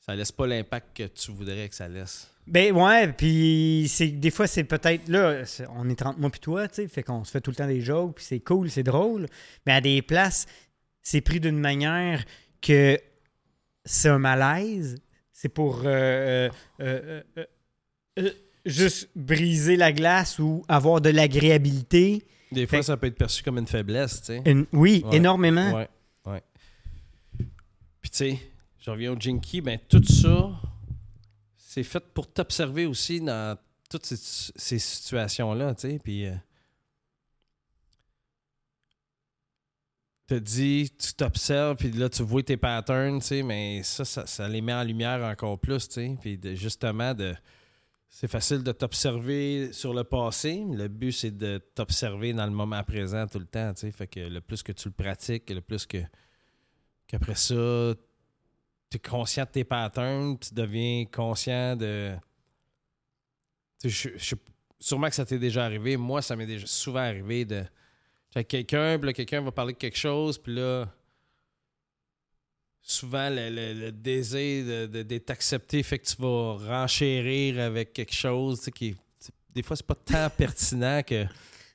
[0.00, 2.28] Ça laisse pas l'impact que tu voudrais que ça laisse.
[2.50, 6.40] Ben ouais, puis c'est des fois c'est peut-être là, c'est- on est 30 mois puis
[6.40, 8.70] toi, tu sais, fait qu'on se fait tout le temps des jokes, puis c'est cool,
[8.70, 9.26] c'est drôle,
[9.66, 10.46] mais à des places,
[11.02, 12.24] c'est pris d'une manière
[12.62, 12.98] que
[13.84, 14.96] c'est un malaise,
[15.32, 16.48] c'est pour euh,
[16.80, 17.44] euh, euh, euh,
[18.18, 18.30] euh,
[18.66, 22.24] juste briser la glace ou avoir de l'agréabilité.
[22.50, 24.42] Des fois, Fait- ça peut être perçu comme une faiblesse, tu sais.
[24.46, 25.16] Une- oui, Ouais.
[25.18, 25.72] énormément.
[25.74, 25.88] Ouais,
[26.26, 26.42] ouais.
[28.00, 28.38] Puis tu sais,
[28.80, 30.50] je reviens au Jinky, ben tout ça,
[31.68, 33.58] c'est fait pour t'observer aussi dans
[33.90, 36.00] toutes ces, situations-là, tu sais.
[36.02, 36.26] Puis.
[36.26, 36.34] euh,
[40.26, 44.26] te dis, tu t'observes, puis là, tu vois tes patterns, tu sais, mais ça, ça,
[44.26, 46.16] ça les met en lumière encore plus, tu sais.
[46.20, 47.34] Puis de- justement, de,
[48.08, 52.52] c'est facile de t'observer sur le passé, mais le but, c'est de t'observer dans le
[52.52, 53.92] moment présent tout le temps, tu sais.
[53.92, 55.98] Fait que le plus que tu le pratiques, le plus que
[57.06, 57.94] qu'après ça,
[58.90, 62.14] tu es conscient de tes patterns, tu deviens conscient de...
[63.84, 64.34] Je- je-
[64.80, 65.96] sûrement que ça t'est déjà arrivé.
[65.96, 67.64] Moi, ça m'est déjà souvent arrivé de...
[68.48, 70.86] Quelqu'un, puis là, quelqu'un va parler de quelque chose, puis là,
[72.82, 78.14] souvent, le, le- désir de- de- d'être accepté fait que tu vas renchérir avec quelque
[78.14, 78.96] chose, qui
[79.54, 81.24] Des fois, c'est pas tant pertinent que...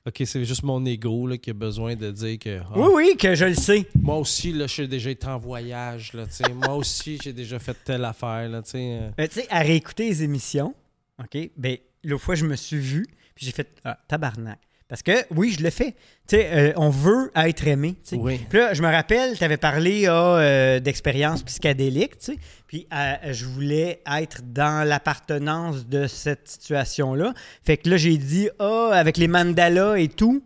[0.06, 2.60] OK, c'est juste mon ego là, qui a besoin de dire que...
[2.60, 3.86] ah, Oui, oui, que je le sais.
[3.94, 6.26] moi aussi, là, j'ai déjà été en voyage, là.
[6.54, 8.98] Moi aussi, j'ai déjà fait telle affaire, là, tu sais.
[9.00, 9.10] euh.
[9.18, 10.74] Euh, tu sais, à réécouter les émissions,
[11.18, 14.58] OK, ben, l'autre fois, je me suis vu, puis j'ai fait ah, tabarnak.
[14.88, 15.92] Parce que, oui, je le fais.
[16.28, 17.96] Tu sais, euh, on veut être aimé.
[18.12, 18.38] Oui.
[18.50, 22.38] Puis là, je me rappelle, tu avais parlé ah, euh, d'expériences psychédéliques, tu sais.
[22.66, 27.32] Puis euh, je voulais être dans l'appartenance de cette situation-là.
[27.64, 30.44] Fait que là, j'ai dit, ah, avec les mandalas et tout.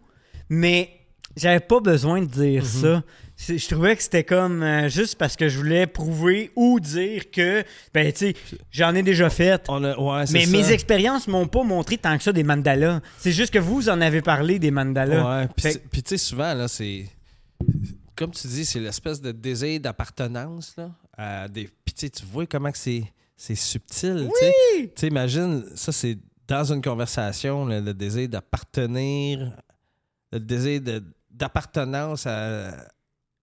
[0.48, 0.90] Mais
[1.36, 2.68] j'avais pas besoin de dire Mhm.
[2.68, 3.02] ça.
[3.46, 7.62] Je trouvais que c'était comme euh, juste parce que je voulais prouver ou dire que,
[7.94, 8.34] ben, tu sais,
[8.72, 9.64] j'en ai déjà fait.
[9.68, 10.50] On a, ouais, c'est Mais ça.
[10.50, 13.00] mes expériences m'ont pas montré tant que ça des mandalas.
[13.18, 15.40] C'est juste que vous en avez parlé des mandalas.
[15.42, 17.06] Ouais, puis Fait- c'est- puis tu sais, souvent, là, c'est...
[18.16, 20.90] Comme tu dis, c'est l'espèce de désir d'appartenance, là.
[21.16, 21.70] à des...
[21.84, 23.04] Puis tu sais, tu vois comment que c'est,
[23.36, 24.52] c'est subtil, tu sais.
[24.82, 26.18] Tu sais, imagine, ça, c'est
[26.48, 29.52] dans une conversation, là, le désir d'appartenir,
[30.32, 30.80] le désir
[31.30, 32.72] d'appartenance à,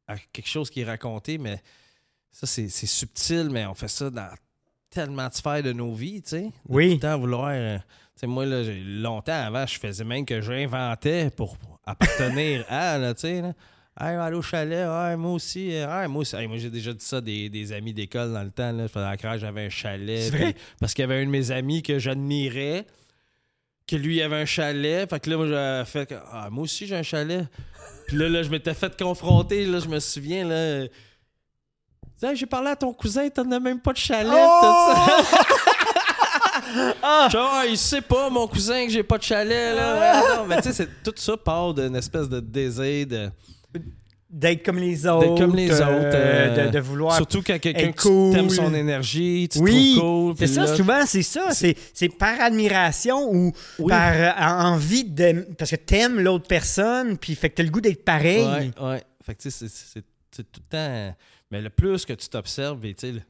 [0.07, 1.61] à quelque chose qui est raconté, mais
[2.31, 4.29] ça, c'est, subtil, mais on fait ça dans
[4.89, 6.51] tellement de sphères de nos vies, tu sais.
[6.67, 6.87] Oui.
[6.87, 7.49] Tout le temps vouloir...
[7.49, 12.97] euh, tu sais, moi, là, longtemps avant, je faisais même que j'inventais pour appartenir à,
[12.97, 13.53] là, tu sais, là.
[13.97, 15.73] Hey, chalet, moi aussi.
[15.73, 16.35] euh, moi aussi.
[16.35, 18.73] Hey, moi, j'ai déjà dit ça à des, des amis d'école dans le temps.
[18.73, 18.87] Là.
[18.87, 20.55] Je faisais la j'avais un chalet.
[20.81, 22.85] Parce qu'il y avait un de mes amis que j'admirais,
[23.87, 25.09] que lui avait un chalet.
[25.09, 27.45] Fait que là, moi, j'ai fait que, ah, moi aussi, j'ai un chalet.
[28.07, 30.85] Puis là, là, je m'étais fait confronter, là, je me souviens, là.
[32.23, 35.07] Hey, j'ai parlé à ton cousin, t'en as même pas de chalet, tout ça.
[37.03, 37.29] Ah!
[37.31, 40.37] Genre, Ah, il sait pas, mon cousin, que j'ai pas de chalet, là.
[40.37, 43.29] Non, mais tu sais, tout ça part d'une espèce de désir de.
[44.37, 45.37] D'être comme les autres.
[45.37, 47.15] comme les euh, autres, euh, de, de vouloir.
[47.15, 48.49] Surtout quand quelqu'un tu cool.
[48.49, 50.35] son énergie, tu te oui, cool.
[50.37, 51.51] c'est ça, là- souvent, c'est ça.
[51.53, 51.75] C'est,
[52.09, 53.89] par admiration ou Oui.
[53.89, 55.47] par euh, en- envie de.
[55.57, 58.43] Parce que t'aimes l'autre personne, puis fait que t'as le goût d'être pareil.
[58.45, 59.03] Ouais, ouais.
[59.23, 61.15] Fait que tu sais, c'est- tout le temps.
[61.49, 63.21] Mais le plus que tu t'observes, et tu sais, le,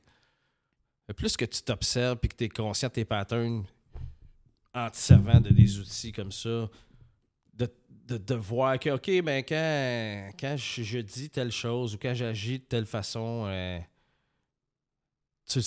[1.07, 3.63] le plus que tu t'observes puis que tu es conscient de tes patterns
[4.73, 6.67] en te servant de des outils comme ça,
[8.05, 12.13] de, de, voir que, OK, ben quand, quand je, je dis telle chose ou quand
[12.13, 13.79] j'agis de telle façon, euh,
[15.47, 15.59] tu-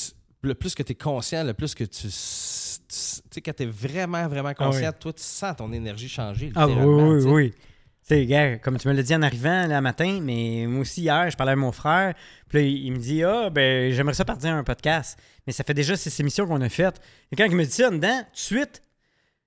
[0.43, 2.09] le plus que tu es conscient, le plus que tu.
[2.09, 4.99] Tu sais, quand tu es vraiment, vraiment conscient, Ah oui.
[5.01, 6.53] toi, tu sens ton énergie changer.
[6.55, 7.29] Ah oui, oui, tu sais.
[7.29, 7.51] oui.
[7.53, 11.03] Tu sais, gars, comme tu me l'as dit en arrivant le matin, mais moi aussi
[11.03, 12.15] hier, je parlais à mon frère,
[12.49, 15.19] puis là, il me dit Ah, ben, j'aimerais ça partir à un podcast.
[15.47, 17.01] Mais ça fait déjà six émissions qu'on a faites.
[17.33, 18.83] Et quand il me dit ça en dedans, tout de suite,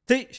[0.07, 0.29] tu sais,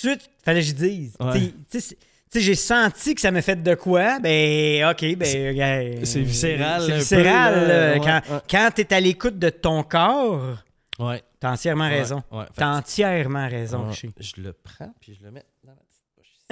[0.00, 1.16] tout de suite, fallait que je dise.
[1.20, 1.52] Ouais.
[1.70, 1.96] Tu sais, tu
[2.32, 6.80] tu j'ai senti que ça m'a fait de quoi, ben, ok, ben, gars, c'est viscéral,
[6.82, 7.92] C'est peu, viscéral, là.
[7.92, 8.40] Ouais, quand, ouais.
[8.50, 10.56] quand t'es à l'écoute de ton corps,
[10.98, 11.22] Ouais.
[11.40, 12.22] t'as entièrement Ouais, raison.
[12.54, 13.86] T'as que- entièrement raison.
[13.92, 15.78] Je le prends puis je le mets dans la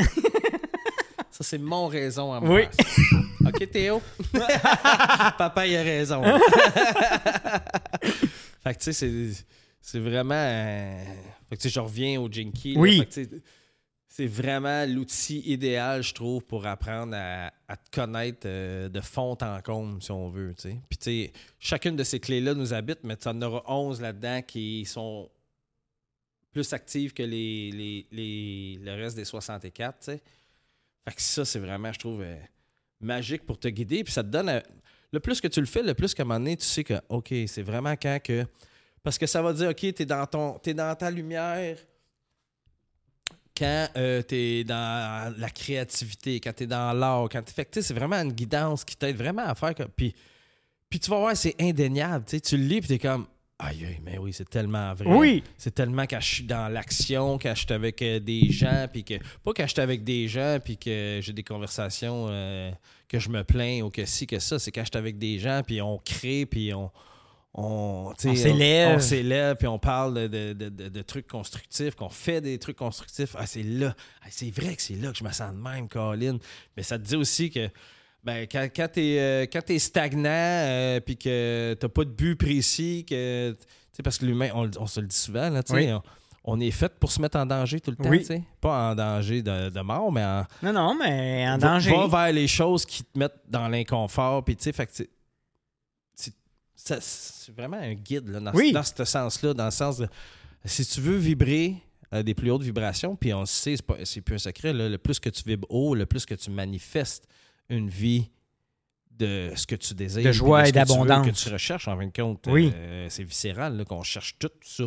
[0.05, 0.25] petite poche.
[1.31, 2.57] Ça, c'est mon raison à moi.
[2.57, 2.65] Oui.
[3.47, 4.03] OK, Théo?
[5.39, 6.23] Papa, il a raison.
[8.63, 9.45] fait que, tu sais, c'est,
[9.81, 10.35] c'est vraiment...
[10.35, 11.05] euh,
[11.49, 12.75] Fait que, je reviens au Jinky.
[12.75, 12.81] là.
[12.81, 12.99] Oui.
[13.13, 13.41] Fait que,
[14.13, 19.37] c'est vraiment l'outil idéal, je trouve, pour apprendre à, à te connaître euh, de fond
[19.41, 20.53] en comble, si on veut.
[20.89, 25.31] Puis, chacune de ces clés-là nous habite, mais tu en auras 11 là-dedans qui sont
[26.53, 29.99] plus actives que les, les, les- le reste des 64.
[30.01, 30.21] tu sais.
[31.09, 32.37] Fait que ça, c'est vraiment, je trouve, euh,
[33.01, 34.03] magique pour te guider.
[34.03, 34.49] Puis ça te donne.
[34.49, 34.61] euh,
[35.13, 36.95] le plus que tu le fais, le plus qu'à un moment donné, tu sais que,
[37.09, 38.45] OK, c'est vraiment quand que.
[39.03, 41.77] Parce que ça va dire, OK, t'es dans, ton, t'es dans ta lumière
[43.57, 47.53] quand euh, t'es dans la créativité, quand t'es dans l'art, quand t'es.
[47.53, 49.75] Fait que, tu c'est vraiment une guidance qui t'aide vraiment à faire.
[49.97, 50.15] Puis,
[50.89, 52.25] puis tu vas voir, c'est indéniable.
[52.27, 53.27] Tu tu le lis, puis t'es comme,
[53.63, 55.07] Aïe, aïe, mais oui, c'est tellement vrai.
[55.07, 55.45] Oui.
[55.59, 59.05] C'est tellement quand je suis dans l'action, quand je suis avec euh, des gens, puis
[59.05, 59.15] que.
[59.45, 62.71] Pas quand je suis avec des gens, puis que j'ai des conversations, euh,
[63.07, 64.59] que je me plains ou que si, que ça.
[64.59, 66.91] C'est quand je suis avec des gens, puis on crée, puis on.
[67.53, 68.97] On, s'élève.
[68.97, 72.59] On, s'élève, puis on parle de, de- de- de- de trucs constructifs, qu'on fait des
[72.59, 73.35] trucs constructifs.
[73.37, 73.95] Ah, c'est là.
[74.23, 76.39] Ah, c'est vrai que c'est là que je me sens de même, Colin.
[76.77, 77.69] Mais ça te dit aussi que
[78.23, 83.57] ben, quand, quand tu es, stagnant, euh, puis que tu pas de but précis, que,
[84.05, 85.91] parce que l'humain, on, se le dit souvent, là, Oui.
[85.93, 86.03] on,
[86.45, 88.09] on est fait pour se mettre en danger tout le temps.
[88.11, 88.25] Oui.
[88.61, 91.91] Pas en danger de, de mort, mais en, Non, non, mais en va- danger.
[91.97, 94.45] Va, vers les choses qui te mettent dans l'inconfort.
[94.45, 95.09] Puis, tu sais,
[96.85, 98.73] c'est- vraiment un guide là, dans, Oui.
[98.73, 100.09] dans ce sens-là, dans le sens de
[100.65, 101.77] si tu veux vibrer
[102.11, 104.73] à des plus hautes vibrations, puis on le sait, c'est, pas, c'est plus un secret,
[104.73, 107.27] là, le plus que tu vibres haut, le plus que tu manifestes
[107.69, 108.31] une vie
[109.11, 110.25] de ce que tu désires.
[110.25, 111.27] De joie et d'abondance.
[111.27, 112.47] Que tu recherches, en fin de compte.
[112.49, 112.73] Oui.
[112.75, 114.85] Euh, c'est viscéral qu'on cherche tout ça.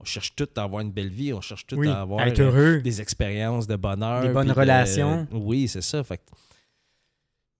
[0.00, 2.38] On cherche tout à avoir une belle vie, on cherche tout oui, à avoir être
[2.40, 2.80] euh, heureux.
[2.82, 4.22] des expériences de bonheur.
[4.22, 5.26] Des bonnes de- relations.
[5.32, 6.04] oui, c'est ça.
[6.04, 6.22] Fait que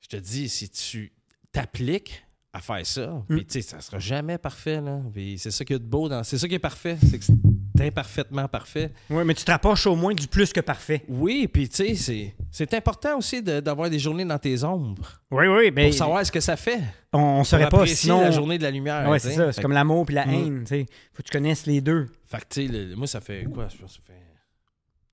[0.01, 1.13] je te dis, si tu
[1.51, 3.25] t'appliques à faire ça, Mm.
[3.29, 4.81] puis tu sais, ça sera jamais parfait.
[4.81, 5.01] Là.
[5.13, 6.09] Puis c'est ça qui est de beau.
[6.09, 6.97] dans- C'est ça qui est parfait.
[7.09, 8.91] C'est que c'est imparfaitement parfait.
[9.11, 11.05] Oui, mais tu te rapproches au moins du plus que parfait.
[11.09, 15.21] Oui, puis tu sais, c'est- c'est important aussi de- d'avoir des journées dans tes ombres
[15.31, 16.81] Oui, oui, mais pour savoir ce que ça fait.
[17.13, 18.23] on, Pour saurait pas sinon.
[18.23, 19.09] la journée de la lumière.
[19.13, 19.53] Tu c'est ça.
[19.53, 20.31] C'est comme l'amour puis la Mm.
[20.35, 20.61] haine.
[20.61, 20.87] tu sais.
[21.13, 22.09] Faut que tu connaisses les deux.
[22.25, 23.69] Fait que, tu sais, moi, ça fait quoi?
[23.69, 24.15] Je pense ça fait.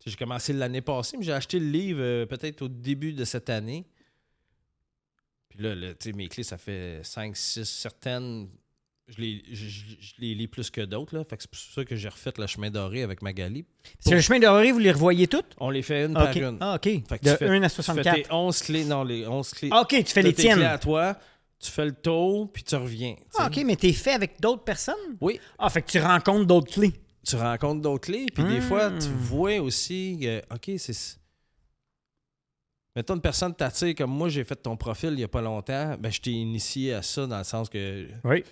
[0.07, 3.49] J'ai commencé l'année passée, mais j'ai acheté le livre euh, peut-être au début de cette
[3.49, 3.85] année.
[5.55, 8.47] Puis là, le- tu sais, mes clés, ça fait 5, 6, certaines.
[9.07, 11.15] Je les, je, les lis plus que d'autres.
[11.15, 11.23] là.
[11.23, 13.63] Fait que c'est pour ça que j'ai refait le chemin doré avec Magali.
[13.99, 15.45] C'est le chemin doré, vous les revoyez toutes?
[15.59, 16.23] On les fait une OK.
[16.23, 16.57] par une.
[16.59, 16.83] Ah, OK.
[17.07, 18.15] Fait que De tu fais- 1 à Tu fais 64.
[18.15, 18.83] tes 11 clés.
[18.85, 19.69] Non, les 11 clés.
[19.71, 20.61] Ah, OK, tu fais les clés tiennes.
[20.63, 21.15] à toi,
[21.59, 23.13] tu fais le tour, puis tu reviens.
[23.15, 23.21] tu.
[23.37, 24.95] Ah, OK, mais t'es fait avec d'autres personnes?
[25.21, 25.39] Oui.
[25.59, 26.93] Ah, fait que tu rencontres d'autres clés.
[27.23, 28.61] tu rencontres d'autres clés, puis des Hmm.
[28.61, 31.17] fois, tu vois aussi OK, c'est.
[32.95, 35.95] Mettons une personne t'attire comme moi, j'ai fait ton profil il n'y a pas longtemps,
[35.99, 38.43] ben je t'ai initié à ça dans le sens que Oui.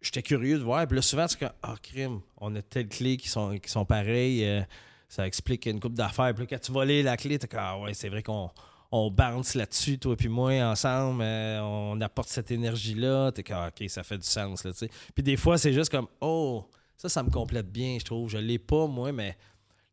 [0.00, 0.86] j'étais curieux de voir.
[0.88, 3.84] Puis là, souvent, c'est comme, ah, crime, on a telles clés qui sont, qui sont
[3.84, 4.62] pareilles, euh,
[5.08, 6.34] ça explique une coupe d'affaires.
[6.34, 8.50] Puis là, quand tu lire la clé, t'es comme, ah ouais, c'est vrai qu'on
[8.90, 13.30] on bounce là-dessus, toi puis moi, ensemble, euh, on apporte cette énergie-là.
[13.32, 14.72] T'es comme, ah, OK, ça fait du sens, là.
[15.14, 16.64] Puis des fois, c'est juste comme, oh,
[16.96, 18.30] ça, ça me complète bien, je trouve.
[18.30, 19.38] Je l'ai pas, moi, mais, tu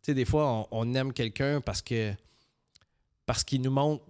[0.08, 2.12] sais, des fois, on, on aime quelqu'un parce que,
[3.26, 4.03] parce qu'il nous montre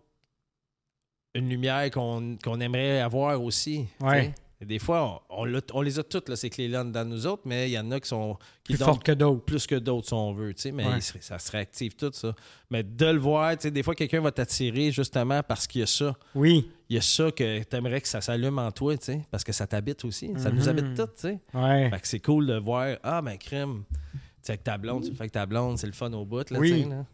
[1.36, 3.86] une lumière qu'on aimerait avoir aussi.
[4.02, 4.34] Ouais.
[4.62, 7.42] des fois, on, on l'a- on les a toutes, là, ces clés-là, dans nous autres,
[7.44, 9.44] mais il y en a qui sont qui Plus donnent forte que d'autres.
[9.44, 10.94] plus que d'autres, si on veut, tu sais, mais Ouais.
[10.98, 12.34] il serait- ça se réactive tout, ça.
[12.70, 15.84] Mais de le voir, tu sais, des fois, quelqu'un va t'attirer justement parce qu'il y
[15.84, 16.16] a ça.
[16.34, 16.72] Oui.
[16.88, 19.44] Il y a ça que tu aimerais que ça s'allume en toi, tu sais, parce
[19.44, 20.32] que ça t'habite aussi.
[20.38, 20.70] Ça nous Mhm.
[20.70, 21.40] habite tous, tu sais.
[21.54, 21.90] Ouais.
[21.90, 24.00] Fait que c'est cool de voir, ah, ben, crime, tu
[24.44, 26.60] sais, avec ta blonde, tu fais avec ta blonde, c'est le fun au bout, là,
[26.60, 26.72] Oui.
[26.72, 27.06] tu sais, là.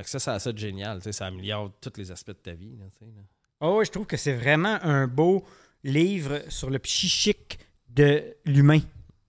[0.00, 2.52] Fait que ça, ça a ça de génial, ça améliore tous les aspects de ta
[2.52, 2.84] vie, là.
[3.60, 5.44] Oh, oui, je trouve que c'est vraiment un beau
[5.84, 7.58] livre sur le psychique
[7.90, 8.80] de l'humain.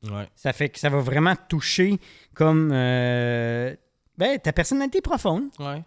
[0.04, 0.30] Ouais.
[0.34, 2.00] Ça fait que ça va vraiment toucher
[2.34, 3.76] comme euh,
[4.18, 5.50] ben, ta personnalité profonde.
[5.60, 5.84] Ouais.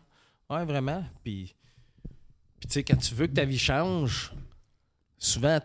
[0.51, 1.03] Ouais, vraiment.
[1.23, 1.55] Puis,
[2.61, 4.33] puis tu sais, quand tu veux que ta vie change,
[5.17, 5.59] souvent,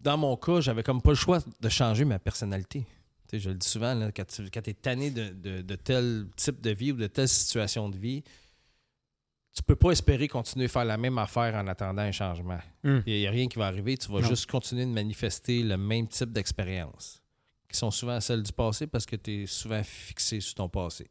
[0.00, 2.86] dans mon cas, j'avais comme pas le choix de changer ma personnalité.
[3.32, 6.70] Je le dis souvent, là, quand tu es tanné de, de- de tel type de
[6.70, 8.22] vie ou de telle situation de vie,
[9.54, 12.58] tu peux pas espérer continuer à faire la même affaire en attendant un changement.
[12.82, 13.00] Hmm.
[13.06, 13.96] Il n'y a rien qui va arriver.
[13.96, 14.28] Tu vas Non.
[14.28, 17.22] juste continuer de manifester le même type d'expériences
[17.68, 21.08] qui sont souvent celles du passé parce que tu es souvent fixé sur ton passé.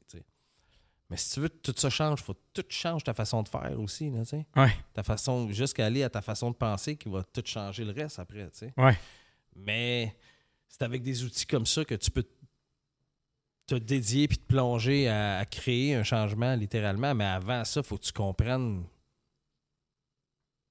[1.09, 3.43] Mais si tu veux que tout ça change, il faut que tout change ta façon
[3.43, 4.09] de faire aussi.
[4.09, 4.21] Là.
[4.55, 4.73] Ouais.
[4.93, 8.19] ta façon, jusqu'à aller à ta façon de penser qui va tout changer le reste
[8.19, 8.49] après.
[8.77, 8.97] Ouais.
[9.55, 10.15] Mais
[10.67, 12.25] c'est avec des outils comme ça que tu peux
[13.67, 17.15] te dédier puis te plonger à, à créer un changement littéralement.
[17.15, 18.83] Mais avant ça, faut que tu comprennes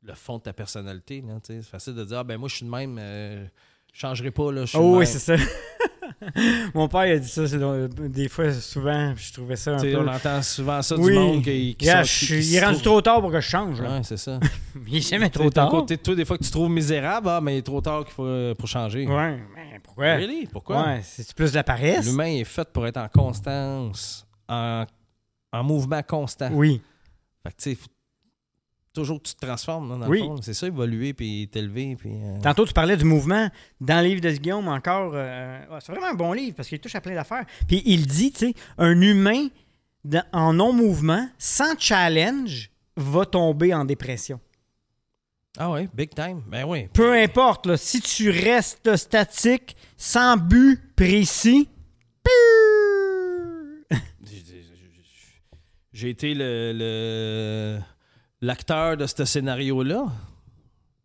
[0.03, 1.22] le fond de ta personnalité.
[1.45, 3.47] C'est facile de dire ah, ben moi je suis de même, euh,
[3.93, 4.51] je changerai pas.
[4.53, 5.36] Là, je suis de Oh oui, c'est ça.
[6.75, 7.43] Mon père il a dit ça
[8.09, 9.97] des fois, souvent, je trouvais ça un peu...
[9.97, 11.12] On entend souvent ça Oui.
[11.12, 13.81] du monde qui, qui sont- il est rendu trop tard pour que je change.
[13.81, 13.97] là.
[13.97, 14.39] Ouais, c'est ça.
[14.87, 15.68] Il est jamais trop tard.
[15.68, 18.05] côté de toi, des fois que tu trouves misérable, ah, mais il est trop tard
[18.05, 19.07] qu'il faut, euh, pour changer.
[19.07, 20.14] Ouais, mais pourquoi?
[20.14, 20.47] Really?
[20.47, 20.83] Pourquoi?
[20.87, 22.07] Ouais, c'est plus de la paresse?
[22.07, 24.85] L'humain est fait pour être en constance, en,
[25.53, 26.49] en mouvement constant.
[26.53, 26.81] Oui.
[27.43, 27.89] Fait que, tu sais, faut
[28.93, 30.20] toujours que tu te transformes, là, dans Oui.
[30.20, 30.36] le fond.
[30.43, 32.11] C'est ça, évoluer, puis t'élever, puis...
[32.12, 33.49] euh, Tantôt, tu parlais du mouvement.
[33.80, 36.95] Dans le livre de Guillaume, encore, euh, c'est vraiment un bon livre parce qu'il touche
[36.95, 37.45] à plein d'affaires.
[37.66, 39.49] Puis il dit, tu sais, un humain
[40.05, 44.38] dans- en non-mouvement, sans challenge, va tomber en dépression.
[45.59, 46.43] Ah ouais, big time.
[46.49, 46.88] Ben oui.
[46.93, 51.68] Peu importe, là, si tu restes statique, sans but précis,
[55.93, 57.78] J'ai été le, le-
[58.43, 60.12] l'acteur de ce scénario-là.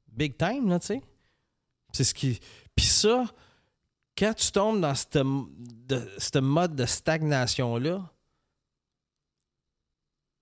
[0.09, 1.01] Big time, là, tu sais.
[1.93, 2.39] C'est ce qui.
[2.75, 3.25] Puis ça,
[4.17, 8.11] quand tu tombes dans ce de, ce mode de stagnation-là,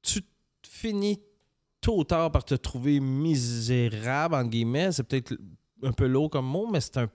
[0.02, 0.22] tu
[0.68, 1.22] finis
[1.82, 4.92] tôt ou tard par te trouver misérable, entre guillemets.
[4.92, 5.38] C'est peut-être
[5.84, 7.10] un peu lourd comme mot, mais c'est un.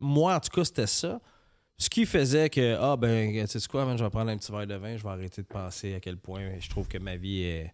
[0.00, 1.20] Moi, en tout cas, c'était ça.
[1.78, 4.50] Ce qui faisait que, ah ben, tu sais quoi, man, je vais prendre un petit
[4.50, 7.16] verre de vin, je vais arrêter de penser à quel point je trouve que ma
[7.16, 7.72] vie est,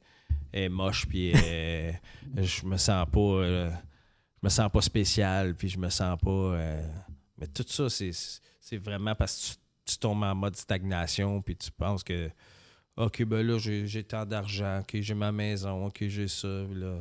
[0.53, 2.01] est moche, puis est-
[2.37, 3.19] je me sens pas.
[3.21, 3.71] euh,
[4.43, 6.31] je me sens pas spécial, puis je me sens pas.
[6.31, 6.87] euh,
[7.39, 11.71] mais tout ça, c'est, vraiment parce que tu, tu tombes en mode stagnation, puis tu
[11.71, 12.31] penses que,
[12.97, 16.99] OK, ben là, j'ai, tant d'argent, OK, j'ai ma maison, OK, j'ai ça, là.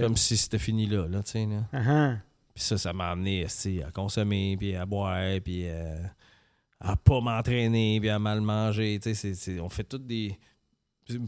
[0.00, 1.64] Comme si c'était fini là, là, tu sais, là.
[1.72, 2.16] Ah.
[2.54, 3.44] Puis ça, ça m'a amené
[3.84, 5.98] à consommer, puis à boire, puis euh,
[6.80, 8.98] à pas m'entraîner, puis à mal manger.
[9.02, 10.38] Tu sais, on fait toutes des.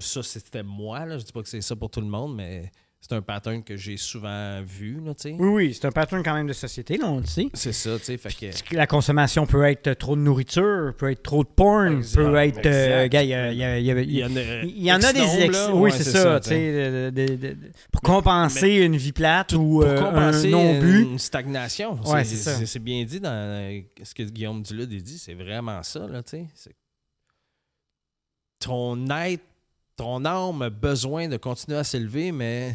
[0.01, 1.19] Ça, c'était moi, là.
[1.19, 3.77] Je dis pas que c'est ça pour tout le monde, mais c'est un pattern que
[3.77, 5.37] j'ai souvent vu, là, tu sais.
[5.39, 7.47] Oui, oui, c'est un pattern quand même de société, là, on le sait.
[7.55, 8.19] C'est ça, tu sais.
[8.19, 8.75] Que.
[8.75, 12.67] La consommation peut être trop de nourriture, peut être trop de porn, Exact, peut être.
[12.67, 14.41] euh, gars, il y a- il y a- il y a- Il y en a,
[14.65, 15.53] il y en a des ex.
[15.55, 15.73] là.
[15.73, 16.41] Oui, Ouais, c'est ça.
[16.41, 17.57] tu sais, de- de- de- de-
[17.93, 21.03] pour compenser une vie plate ou Pour euh, compenser un non-but.
[21.03, 21.95] une stagnation.
[22.03, 22.79] Ouais, c'est, ça.
[22.81, 25.19] bien dit dans euh, ce que Guillaume Dulude a dit.
[25.19, 26.47] C'est vraiment ça, là, tu sais.
[26.53, 26.75] C'est-
[28.59, 29.45] Ton être,
[29.99, 32.75] ton âme a besoin de continuer à s'élever, mais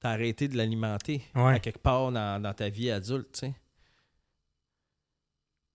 [0.00, 1.54] t'as arrêté de l'alimenter Ouais.
[1.54, 3.54] à quelque part dans, dans ta vie adulte, tu sais.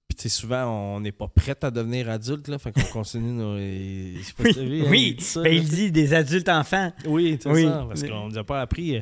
[0.07, 2.59] Puis, tu sais, souvent, on n'est pas prêt à devenir adulte, là.
[2.59, 3.55] Fait qu'on continue nos.
[3.55, 6.91] Vu, oui, il dit ça, ben, là, il dit des adultes enfants.
[7.05, 7.63] Oui, c'est Oui.
[7.63, 7.85] ça.
[7.87, 8.97] Parce qu'on nous a pas appris.
[8.97, 9.01] euh,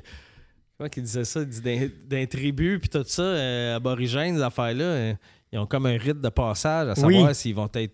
[0.77, 1.41] Comment qu'il disait ça?
[1.41, 5.13] Il dit d'un, d'un tribu, puis tout ça, euh, aborigènes, ces affaires-là, euh,
[5.51, 7.35] ils ont comme un rite de passage à savoir Oui.
[7.35, 7.93] s'ils vont être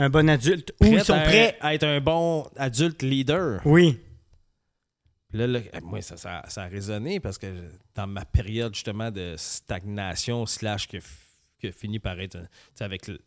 [0.00, 0.72] Un bon adulte.
[0.80, 1.56] Ou ils sont à, prêts.
[1.60, 3.60] à être un bon adulte leader.
[3.66, 3.98] Oui.
[5.32, 7.46] Là, là, euh, moi, ça, ça, ça a résonné parce que
[7.94, 10.96] dans ma période justement de stagnation, slash, que,
[11.62, 13.20] que fini par être, tu sais, avec le-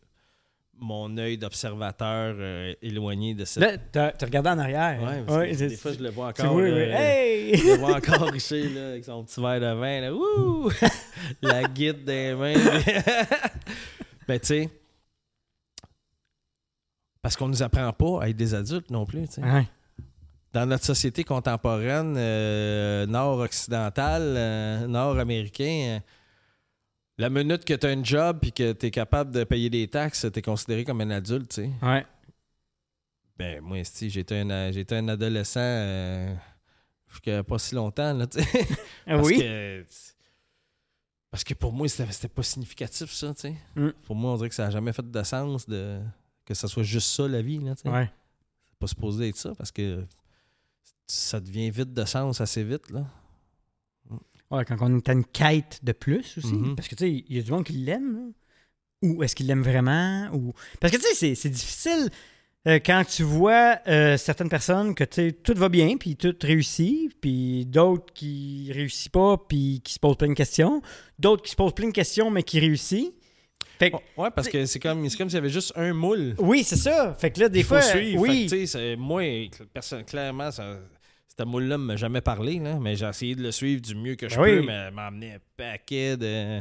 [0.76, 3.62] mon œil d'observateur euh, éloigné de cette.
[3.62, 5.00] Là, t'as t'as regardé en arrière.
[5.00, 6.60] Ouais, parce Ouais, que des fois, je le vois tu encore.
[6.60, 7.56] là, euh, Hey!
[7.56, 10.00] Je le vois encore richer là, avec son petit verre de vin.
[10.00, 10.88] Là.
[11.42, 12.54] La guide des mains.
[14.28, 14.70] ben, tu sais,
[17.24, 19.26] parce qu'on nous apprend pas à être des adultes non plus.
[19.26, 19.42] tu sais.
[19.42, 19.66] Ouais.
[20.52, 26.00] Dans notre société contemporaine, euh, nord-occidentale, euh, nord-américain, euh,
[27.16, 29.88] la minute que tu as un job et que tu es capable de payer des
[29.88, 31.48] taxes, tu es considéré comme un adulte.
[31.48, 31.70] tu sais.
[31.80, 32.04] Ouais.
[33.38, 36.36] Ben, moi, si j'étais un, j'étais un adolescent
[37.08, 38.12] jusqu'à pas si longtemps.
[38.12, 38.26] Là.
[39.06, 39.38] Ah Parce oui?
[39.38, 39.84] que,
[41.30, 43.54] parce que pour moi, c'était c'était pas significatif, ça, tu sais.
[43.76, 43.92] Mm.
[44.02, 46.00] Pour moi, on dirait que ça n'a jamais fait de sens de,
[46.44, 47.74] que ça soit juste ça, la vie, là.
[47.84, 48.10] Ouais.
[48.70, 50.04] C'est pas supposé être ça, parce que
[51.06, 53.06] ça devient vite de sens assez vite, là.
[54.50, 56.52] Ouais, quand on est à une quête de plus aussi.
[56.54, 56.76] Mhm.
[56.76, 58.32] Parce que, tu sais, il y a du monde qui l'aime.
[59.02, 60.28] Ou est-ce qu'il l'aime vraiment?
[60.32, 60.52] Ou...
[60.80, 62.08] Parce que, tu sais, c'est- difficile
[62.66, 66.34] euh, quand tu vois euh, certaines personnes que, tu sais, tout va bien, puis tout
[66.40, 70.80] réussit, puis d'autres qui réussissent pas, puis qui se posent plein de questions.
[71.18, 73.12] D'autres qui se posent plein de questions, mais qui réussissent.
[73.78, 76.34] Fait que, Ouais, parce que c'est comme, c'est comme s'il y avait juste un moule.
[76.38, 77.14] oui, c'est ça.
[77.18, 78.20] Fait que là, des Il faut fois, suivre.
[78.22, 78.48] oui.
[78.48, 79.22] Fait que, moi,
[79.72, 80.78] personne, clairement, ça,
[81.36, 84.14] ce moule-là ne m'a jamais parlé, là, mais j'ai essayé de le suivre du mieux
[84.14, 86.60] que je Ben peux, mais elle m'a amené un paquet de,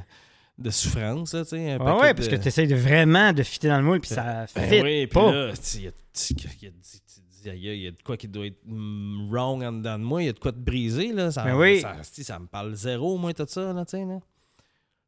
[0.58, 1.72] de souffrances, là, tu sais.
[1.74, 4.46] un Ouais, parce que tu essaies de vraiment de fitter dans le moule, puis ça
[4.56, 8.16] Ben fit oui, puis là, il y a, y a- te y a de quoi
[8.18, 10.60] qui doit être mm, wrong en dedans de moi, il y a de quoi de
[10.60, 11.30] brisé, là.
[11.30, 11.82] Ça, Ben oui.
[12.02, 14.20] ça, me parle zéro, moi, tout ça, là, tu sais, là.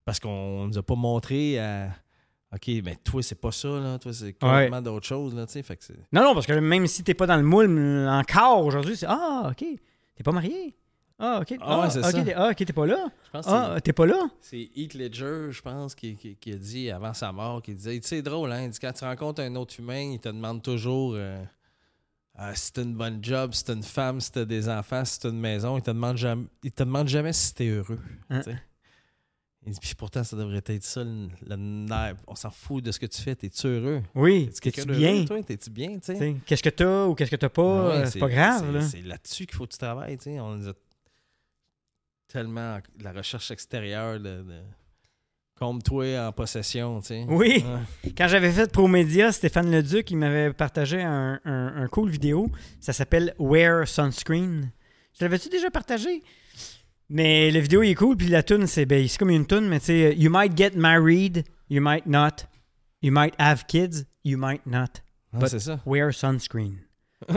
[0.05, 1.89] Parce qu'on nous a pas montré à...
[2.53, 3.97] OK, mais toi, c'est pas ça, là.
[3.99, 5.63] Toi, c'est complètement d'autres choses, là, tu sais.
[5.63, 5.97] Fait que c'est...
[6.13, 9.07] Non, non, parce que même si t'es pas dans le moule euh, encore aujourd'hui, c'est
[9.09, 9.65] Ah, ok,
[10.15, 10.75] t'es pas marié.
[11.17, 11.57] Ah, ok.
[11.61, 12.23] Ah ouais, c'est ok, ça.
[12.23, 13.07] t'es- ah, ok, t'es pas là.
[13.25, 14.29] Je pense que Ah, t'es pas là.
[14.41, 17.95] c'est Heath Ledger, je pense, qui, qui- qui a dit avant sa mort, qui disait,
[17.99, 20.29] tu sais, c'est drôle, hein, il dit, quand tu rencontres un autre humain, il te
[20.29, 21.41] demande toujours euh,
[22.39, 25.19] euh, si t'as une bonne job, si t'as une femme, si t'as des enfants, si
[25.19, 27.99] t'as une maison, il te demande jamais, il te demande jamais si t'es heureux.
[28.29, 28.41] Hein.
[29.67, 32.15] Il dit, puis pourtant, ça devrait être ça, le, le nerf.
[32.27, 34.03] On s'en fout de ce que tu fais, t'es-tu heureux?
[34.13, 35.25] Oui, T'es-tu bien?
[35.41, 36.35] T'es-tu bien, tu sais?
[36.45, 38.71] Qu'est-ce que t'as ou qu'est-ce que t'as pas, ouais, euh, c'est pas grave.
[38.73, 38.81] là.
[38.81, 40.39] C'est là-dessus qu'il faut que tu travailles, tu sais.
[40.39, 40.73] On nous a
[42.27, 44.61] tellement la recherche extérieure de, de
[45.55, 47.25] comme toi en possession, tu sais.
[47.29, 47.63] Oui.
[47.65, 48.11] Ouais.
[48.17, 52.51] Quand j'avais fait ProMédia, Stéphane Leduc, il m'avait partagé un, un- un cool vidéo.
[52.81, 54.69] Ça s'appelle Wear Sunscreen.
[55.17, 56.21] Je l'avais-tu déjà partagé?
[57.09, 59.67] Mais la vidéo il est cool, puis la tune c'est ben, c'est comme une tune,
[59.67, 62.45] mais tu sais, you might get married, you might not,
[63.01, 65.01] you might have kids, you might not.
[65.33, 65.79] Ah, But- ça.
[65.85, 66.77] Wear sunscreen.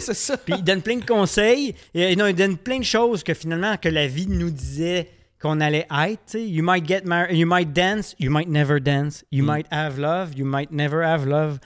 [0.00, 0.36] c'est ça.
[0.36, 3.76] Puis il donne plein de conseils, et, non, il donne plein de choses que finalement
[3.76, 5.08] que la vie nous disait
[5.40, 6.20] qu'on allait être.
[6.26, 6.46] tu sais.
[6.48, 9.46] You might get married, you might dance, you might never dance, you Mm.
[9.46, 11.58] might have love, you might never have love.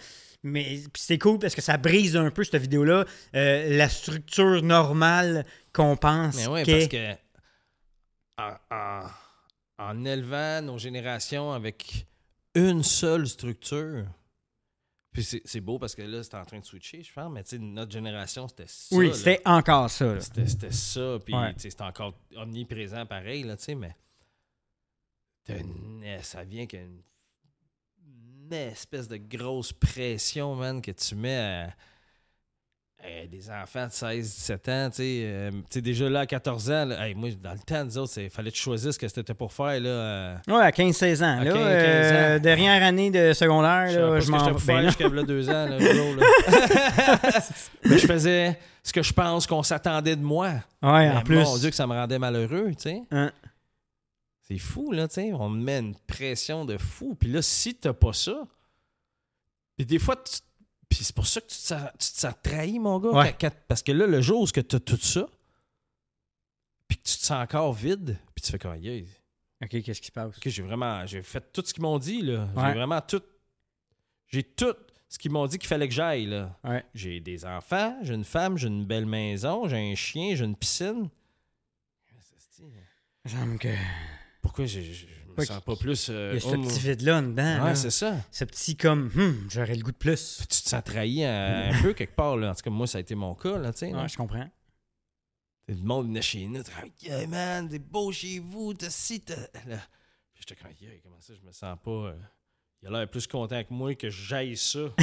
[0.42, 5.46] Mais c'est cool parce que ça brise un peu cette vidéo-là, euh, la structure normale
[5.72, 7.14] qu'on pense Mais parce que
[8.38, 9.08] en, en-
[9.78, 12.06] en élevant nos générations avec
[12.54, 14.06] une seule structure,
[15.12, 17.42] puis c'est c'est beau parce que là, c'est en train de switcher, je pense, mais
[17.42, 18.94] tu sais, notre génération, c'était ça.
[18.96, 20.20] Oui, c'était encore ça.
[20.20, 21.54] C'était ça, puis Ouais.
[21.56, 23.94] c'était encore omniprésent pareil, là, tu sais, mais
[25.48, 27.02] une- ça vient qu'une
[28.06, 31.74] une espèce de grosse pression, man, que tu mets à,
[33.02, 36.26] à des enfants de 16, 17 ans, tu sais, euh, tu sais, déjà là, à
[36.26, 38.92] 14 ans, là, hey, moi, dans le temps, nous autres, il fallait que tu choisisses
[38.94, 39.88] ce que c'était pour faire, là.
[39.88, 41.38] euh, Ouais, à 15-16 ans.
[41.40, 42.40] À là, 15, 15 euh, ans.
[42.40, 47.30] dernière année de secondaire, je là, je m'en ben jusqu'à deux ans, là, gros, là.
[47.84, 50.52] Mais je faisais ce que je pense qu'on s'attendait de moi.
[50.82, 51.36] Ouais, en plus.
[51.36, 53.02] Mon Dieu, que ça me rendait malheureux, tu sais.
[53.10, 53.30] Hein.
[54.48, 55.32] C'est fou, là, tu sais.
[55.34, 57.14] On me met une pression de fou.
[57.18, 58.44] Puis là, si t'as pas ça,
[59.76, 60.40] puis des fois, tu-
[60.96, 63.10] puis c'est pour ça que tu te sens, tu te sens trahi, mon gars.
[63.10, 63.32] Ouais.
[63.32, 65.26] quand- quand- parce que là, le jour où tu as tout ça,
[66.88, 69.08] puis que tu te sens encore vide, puis tu fais comme, aïe,
[69.62, 70.36] OK, qu'est-ce qui se passe?
[70.36, 72.48] ok, j'ai vraiment, j'ai fait tout ce qu'ils m'ont dit, là.
[72.56, 72.66] Ouais.
[72.68, 73.22] J'ai vraiment tout,
[74.28, 74.74] j'ai tout
[75.08, 76.58] ce qu'ils m'ont dit qu'il fallait que j'aille, là.
[76.64, 76.84] Ouais.
[76.94, 80.56] J'ai des enfants, j'ai une femme, j'ai une belle maison, j'ai un chien, j'ai une
[80.56, 81.08] piscine.
[83.26, 83.74] Il me semble que.
[84.42, 86.08] Pourquoi me Ouais, sens pas plus.
[86.10, 87.64] euh, Il y a ce oh, petit vide-là en dedans.
[87.64, 88.16] Ouais, c'est ça.
[88.30, 90.36] Ce petit comme, hum, j'aurais le goût de plus.
[90.38, 92.36] Puis tu te sens trahi un, un peu quelque part.
[92.36, 92.50] Là.
[92.50, 93.58] En tout cas, moi, ça a été mon cas.
[93.58, 94.02] Là, tu sais, là.
[94.02, 94.48] Ouais, je comprends.
[95.66, 96.62] Le monde venait chez nous.
[96.62, 96.72] t'es
[97.02, 98.74] Yeah, man, c'est beau chez vous.
[98.74, 99.34] T'as ci, t'as.
[100.38, 101.90] J'étais comme, yeah, comment ça, je me sens pas.
[101.90, 102.14] euh,
[102.82, 104.80] Il a l'air plus content que moi que j'aille ça.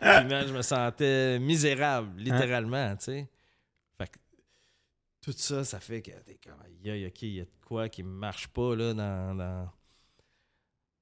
[0.00, 3.28] Puis, man, je me sentais misérable, littéralement, tu sais.
[5.22, 8.02] Tout ça, ça fait que t'es comme, aïe, ok, il y a de quoi qui
[8.02, 9.34] marche pas, là, dans.
[9.34, 9.68] dans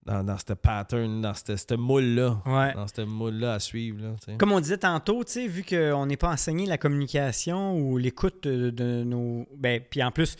[0.03, 2.43] dans, dans ce pattern, dans ce moule-là.
[2.47, 2.73] Ouais.
[2.73, 4.03] Dans ce moule-là à suivre.
[4.03, 4.37] Là.
[4.39, 8.45] Comme on disait tantôt, tu sais, vu qu'on n'est pas enseigné la communication ou l'écoute
[8.45, 9.47] de, de nos.
[9.57, 10.37] Ben, puis en plus,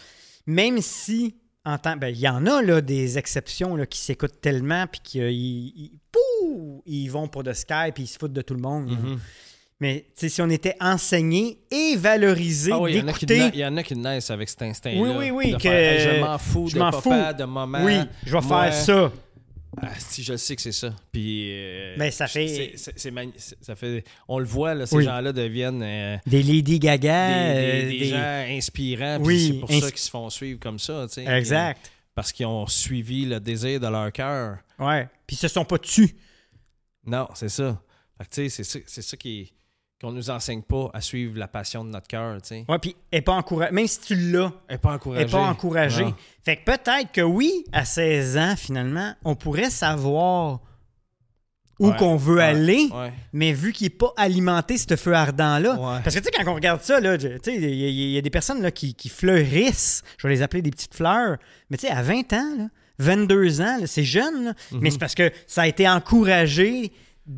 [0.47, 1.97] même si en temps.
[1.97, 5.99] Ben, il y en a là, des exceptions là, qui s'écoutent tellement, puis qu'ils ils,
[6.11, 8.91] pouh, ils vont pour de Skype, puis ils se foutent de tout le monde.
[9.81, 13.39] Mais si on était enseigné et valorisé Ah oui, il y en a qui d'écouter.
[13.49, 15.01] na- il y en a qui naissent avec cet instinct-là.
[15.01, 17.83] Oui, oui, oui, de que faire, je m'en fous je de papa, de maman.
[17.85, 17.95] Oui,
[18.27, 19.13] je vais moi, faire ça.
[19.81, 20.93] Ah, si je le sais que c'est ça.
[21.13, 25.05] Puis euh, Ben, ça fait- ça fait on le voit là, ces Oui.
[25.05, 27.29] gens-là deviennent euh, Des Lady Gaga.
[27.29, 29.19] des- euh, des des- gens inspirants.
[29.23, 31.25] Oui, c'est pour ins- ça qu'ils se font suivre comme ça, tu sais.
[31.25, 31.91] Exact.
[32.15, 34.59] Parce qu'ils ont suivi le désir de leur cœur.
[34.79, 35.09] Ouais.
[35.27, 36.15] Puis ils se sont pas tus.
[37.07, 37.81] Non, c'est ça.
[38.19, 39.53] Fait que, tu sais, c'est ça, c'est ça qui
[40.01, 42.65] qu'on nous enseigne pas à suivre la passion de notre cœur, tu sais.
[42.69, 43.73] Ouais, puis elle est pas encouragée.
[43.73, 45.25] Même si tu l'as, Elle est pas elle encouragée.
[45.27, 46.05] n'est pas encouragée.
[46.05, 46.15] Non.
[46.45, 50.61] Fait que peut-être que oui, à 16 ans, finalement, on pourrait savoir
[51.79, 53.13] où Ouais, qu'on veut ouais, aller, ouais.
[53.33, 56.01] mais vu qu'il n'est pas alimenté, ce feu ardent-là.
[56.05, 58.29] Parce que tu sais, quand on regarde ça, il y, a- il y a des
[58.31, 61.39] personnes là, qui, qui fleurissent, je vais les appeler des petites fleurs,
[61.71, 64.81] mais tu sais, à 20 ans, là, 22 ans, c'est jeune, là, Mhm.
[64.83, 66.93] mais c'est parce que ça a été encouragé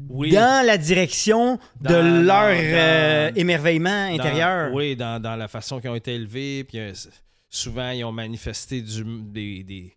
[0.08, 0.30] Oui.
[0.30, 4.72] dans la direction de leur dans- euh, dans- émerveillement intérieur.
[4.72, 6.64] oui, dans, dans la façon qu'ils ont été élevés.
[6.64, 6.92] Puis euh,
[7.50, 9.96] souvent, ils ont manifesté du, des, des,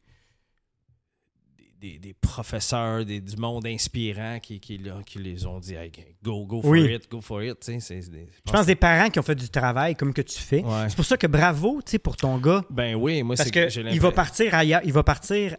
[1.99, 5.91] des, professeurs des- du monde inspirant qui, qui, là, qui les ont dit Hey,
[6.23, 6.93] go, go for Oui.
[6.93, 7.57] it, go for it.
[7.65, 10.63] Je pense des parents qui ont fait du travail comme que tu fais.
[10.63, 10.89] Ouais.
[10.89, 12.63] C'est pour ça que bravo, pour ton gars.
[12.69, 14.81] Ben oui, moi, Parce c'est que il va partir ailleurs.
[14.83, 15.55] Il va partir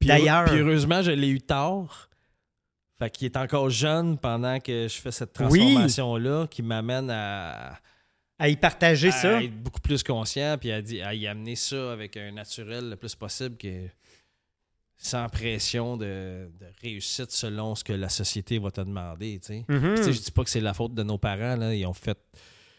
[0.00, 0.46] d'ailleurs.
[0.46, 2.08] Puis heureusement, je l'ai eu tard.
[2.98, 5.58] Fait qu'il est encore jeune pendant que je fais cette Oui.
[5.60, 7.78] transformation-là qui m'amène à,
[8.38, 9.42] à y partager à ça.
[9.42, 13.14] être beaucoup plus conscient puis à, à y amener ça avec un naturel le plus
[13.14, 13.86] possible que
[14.98, 19.38] sans pression de, de réussite selon ce que la société va te demander.
[19.40, 19.64] tu sais.
[19.68, 19.94] Mhm.
[19.96, 21.56] Tu sais, Je dis pas que c'est la faute de nos parents.
[21.56, 21.74] Là.
[21.74, 22.16] Ils ont fait.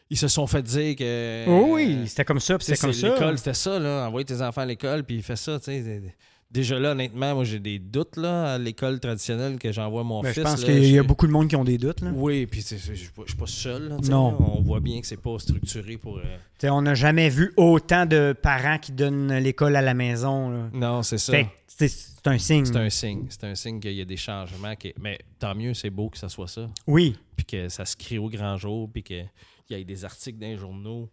[0.10, 1.46] Ils se sont fait dire que.
[1.48, 3.10] Oh oui, c'était comme ça, puis c'était comme ça.
[3.14, 4.08] L'école, c'était ça, là.
[4.08, 6.16] Envoyer tes enfants à l'école, puis il fait ça, tu sais.
[6.50, 10.30] Déjà là, honnêtement, moi, j'ai des doutes, là, à l'école traditionnelle que j'envoie mon Ben,
[10.32, 10.38] fils.
[10.44, 12.00] je pense qu'il y a beaucoup de monde qui ont des doutes.
[12.00, 12.12] là.
[12.14, 14.32] Oui, puis je suis pas- je suis pas seul, là, Non.
[14.32, 14.38] là.
[14.40, 16.20] On voit bien que c'est pas structuré pour...
[16.20, 20.50] euh, on n'a jamais vu autant de parents qui donnent l'école à la maison.
[20.50, 20.70] là.
[20.72, 21.34] Non, c'est ça.
[21.68, 22.66] C'est un signe.
[22.66, 23.26] C'est un signe.
[23.30, 24.76] C'est un signe qu'il y a des changements.
[24.76, 26.70] qui- Mais tant mieux, c'est beau que ça soit ça.
[26.88, 27.18] Oui.
[27.36, 29.30] Puis que ça se crie au grand jour, puis qu'il
[29.70, 31.10] y ait des articles dans les journaux.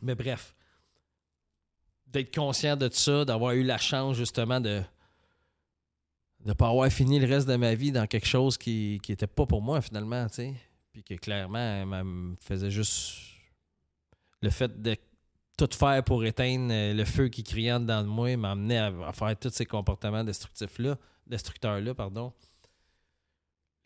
[0.00, 0.54] Mais bref,
[2.14, 4.82] d'être conscient de ça, d'avoir eu la chance justement de
[6.46, 9.46] ne pas avoir fini le reste de ma vie dans quelque chose qui n'était pas
[9.46, 10.54] pour moi finalement, tu sais.
[10.92, 13.16] Puis que clairement, elle me faisait juste
[14.40, 14.96] le fait de
[15.56, 19.12] tout faire pour éteindre euh, le feu qui criait dans de moi m'amenait à, à
[19.12, 20.96] faire tous ces comportements destructifs-là,
[21.26, 22.32] destructeurs-là, pardon.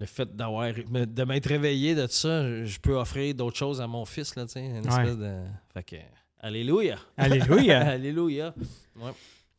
[0.01, 4.05] Le fait d'avoir de m'être réveillé de ça, je peux offrir d'autres choses à mon
[4.05, 4.64] fils, là, tu sais.
[4.66, 4.89] Une Ouais.
[4.89, 5.45] espèce de.
[5.74, 5.97] Fait que.
[6.41, 6.99] Alléluia!
[7.16, 7.80] Alléluia.
[7.89, 8.55] Alléluia!
[8.97, 9.11] Ouais.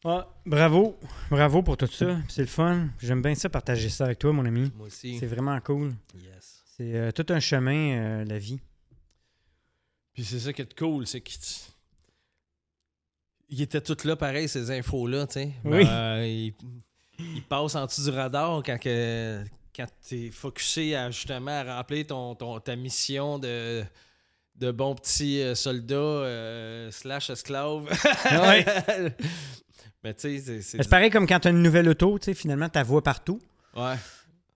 [0.06, 0.98] Ah, bravo.
[1.30, 2.18] Bravo pour tout ça.
[2.30, 2.88] C'est le fun.
[3.00, 4.72] J'aime bien ça, partager ça avec toi, mon ami.
[4.78, 5.18] Moi aussi.
[5.20, 5.94] C'est vraiment cool.
[6.16, 6.64] Yes.
[6.78, 8.60] C'est euh, tout un chemin, euh, la vie.
[10.14, 11.38] Puis c'est ça qui est cool, c'est qu'il
[13.52, 15.52] il était tout là pareil, ces infos-là, tu sais.
[15.66, 15.84] Oui.
[15.84, 16.54] Ben, il,
[17.18, 19.44] il passe en dessous du radar quand, que,
[19.76, 23.84] quand t'es focusé à justement à remplir ton, ton- ta mission de,
[24.60, 27.86] de bon petit euh, soldat euh, slash esclave.
[28.32, 28.66] Ouais.
[30.04, 30.90] Mais tu sais, c'est- c'est...
[30.90, 33.40] Pareil comme quand tu as une nouvelle auto, tu sais, finalement, tu vois partout.
[33.76, 33.96] Ouais.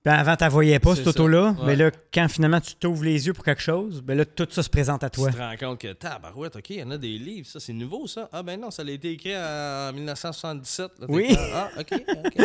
[0.05, 1.55] Ben, avant, tu voyais pas, cette auto-là.
[1.65, 4.61] Mais là, quand finalement tu t'ouvres les yeux pour quelque chose, ben là, tout ça
[4.61, 5.29] se présente à toi.
[5.29, 7.71] Tu te rends compte que, tabarouette, OK, il y en a des livres, ça, c'est
[7.71, 8.27] nouveau, ça.
[8.33, 10.91] Ah, ben non, ça a été écrit en 1977.
[10.99, 11.33] là, Oui.
[11.53, 12.41] Ah, OK, OK.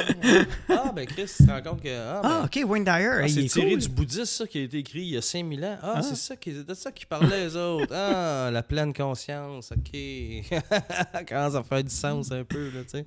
[0.68, 1.88] ah, ben Chris, tu te rends compte que.
[1.88, 3.78] Ah, ben, Ah, OK, Wayne Dyer, ah, c'est est tiré cool.
[3.80, 5.78] du bouddhisme, ça, qui a été écrit il y a 5000 ans.
[5.82, 6.02] Ah, Ah.
[6.02, 7.92] c'est ça qui, de ça qu'ils parlaient, les autres.
[7.92, 9.98] Ah, la pleine conscience, OK.
[11.28, 13.06] Commence à faire du sens un peu, là, tu sais.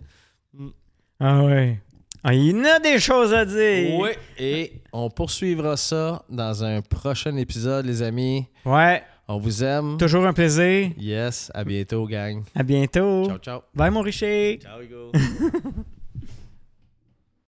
[1.22, 1.80] Ah ouais.
[2.24, 4.00] Ah, il y en a des choses à dire.
[4.00, 8.46] Oui, et on poursuivra ça dans un prochain épisode, les amis.
[8.64, 9.02] Ouais.
[9.28, 9.98] On vous aime.
[9.98, 10.92] Toujours un plaisir.
[10.98, 12.44] Yes, à bientôt, gang.
[12.54, 13.26] À bientôt.
[13.26, 13.62] Ciao, ciao.
[13.74, 14.60] Bye, mon Richer.
[14.62, 15.12] Ciao, Hugo.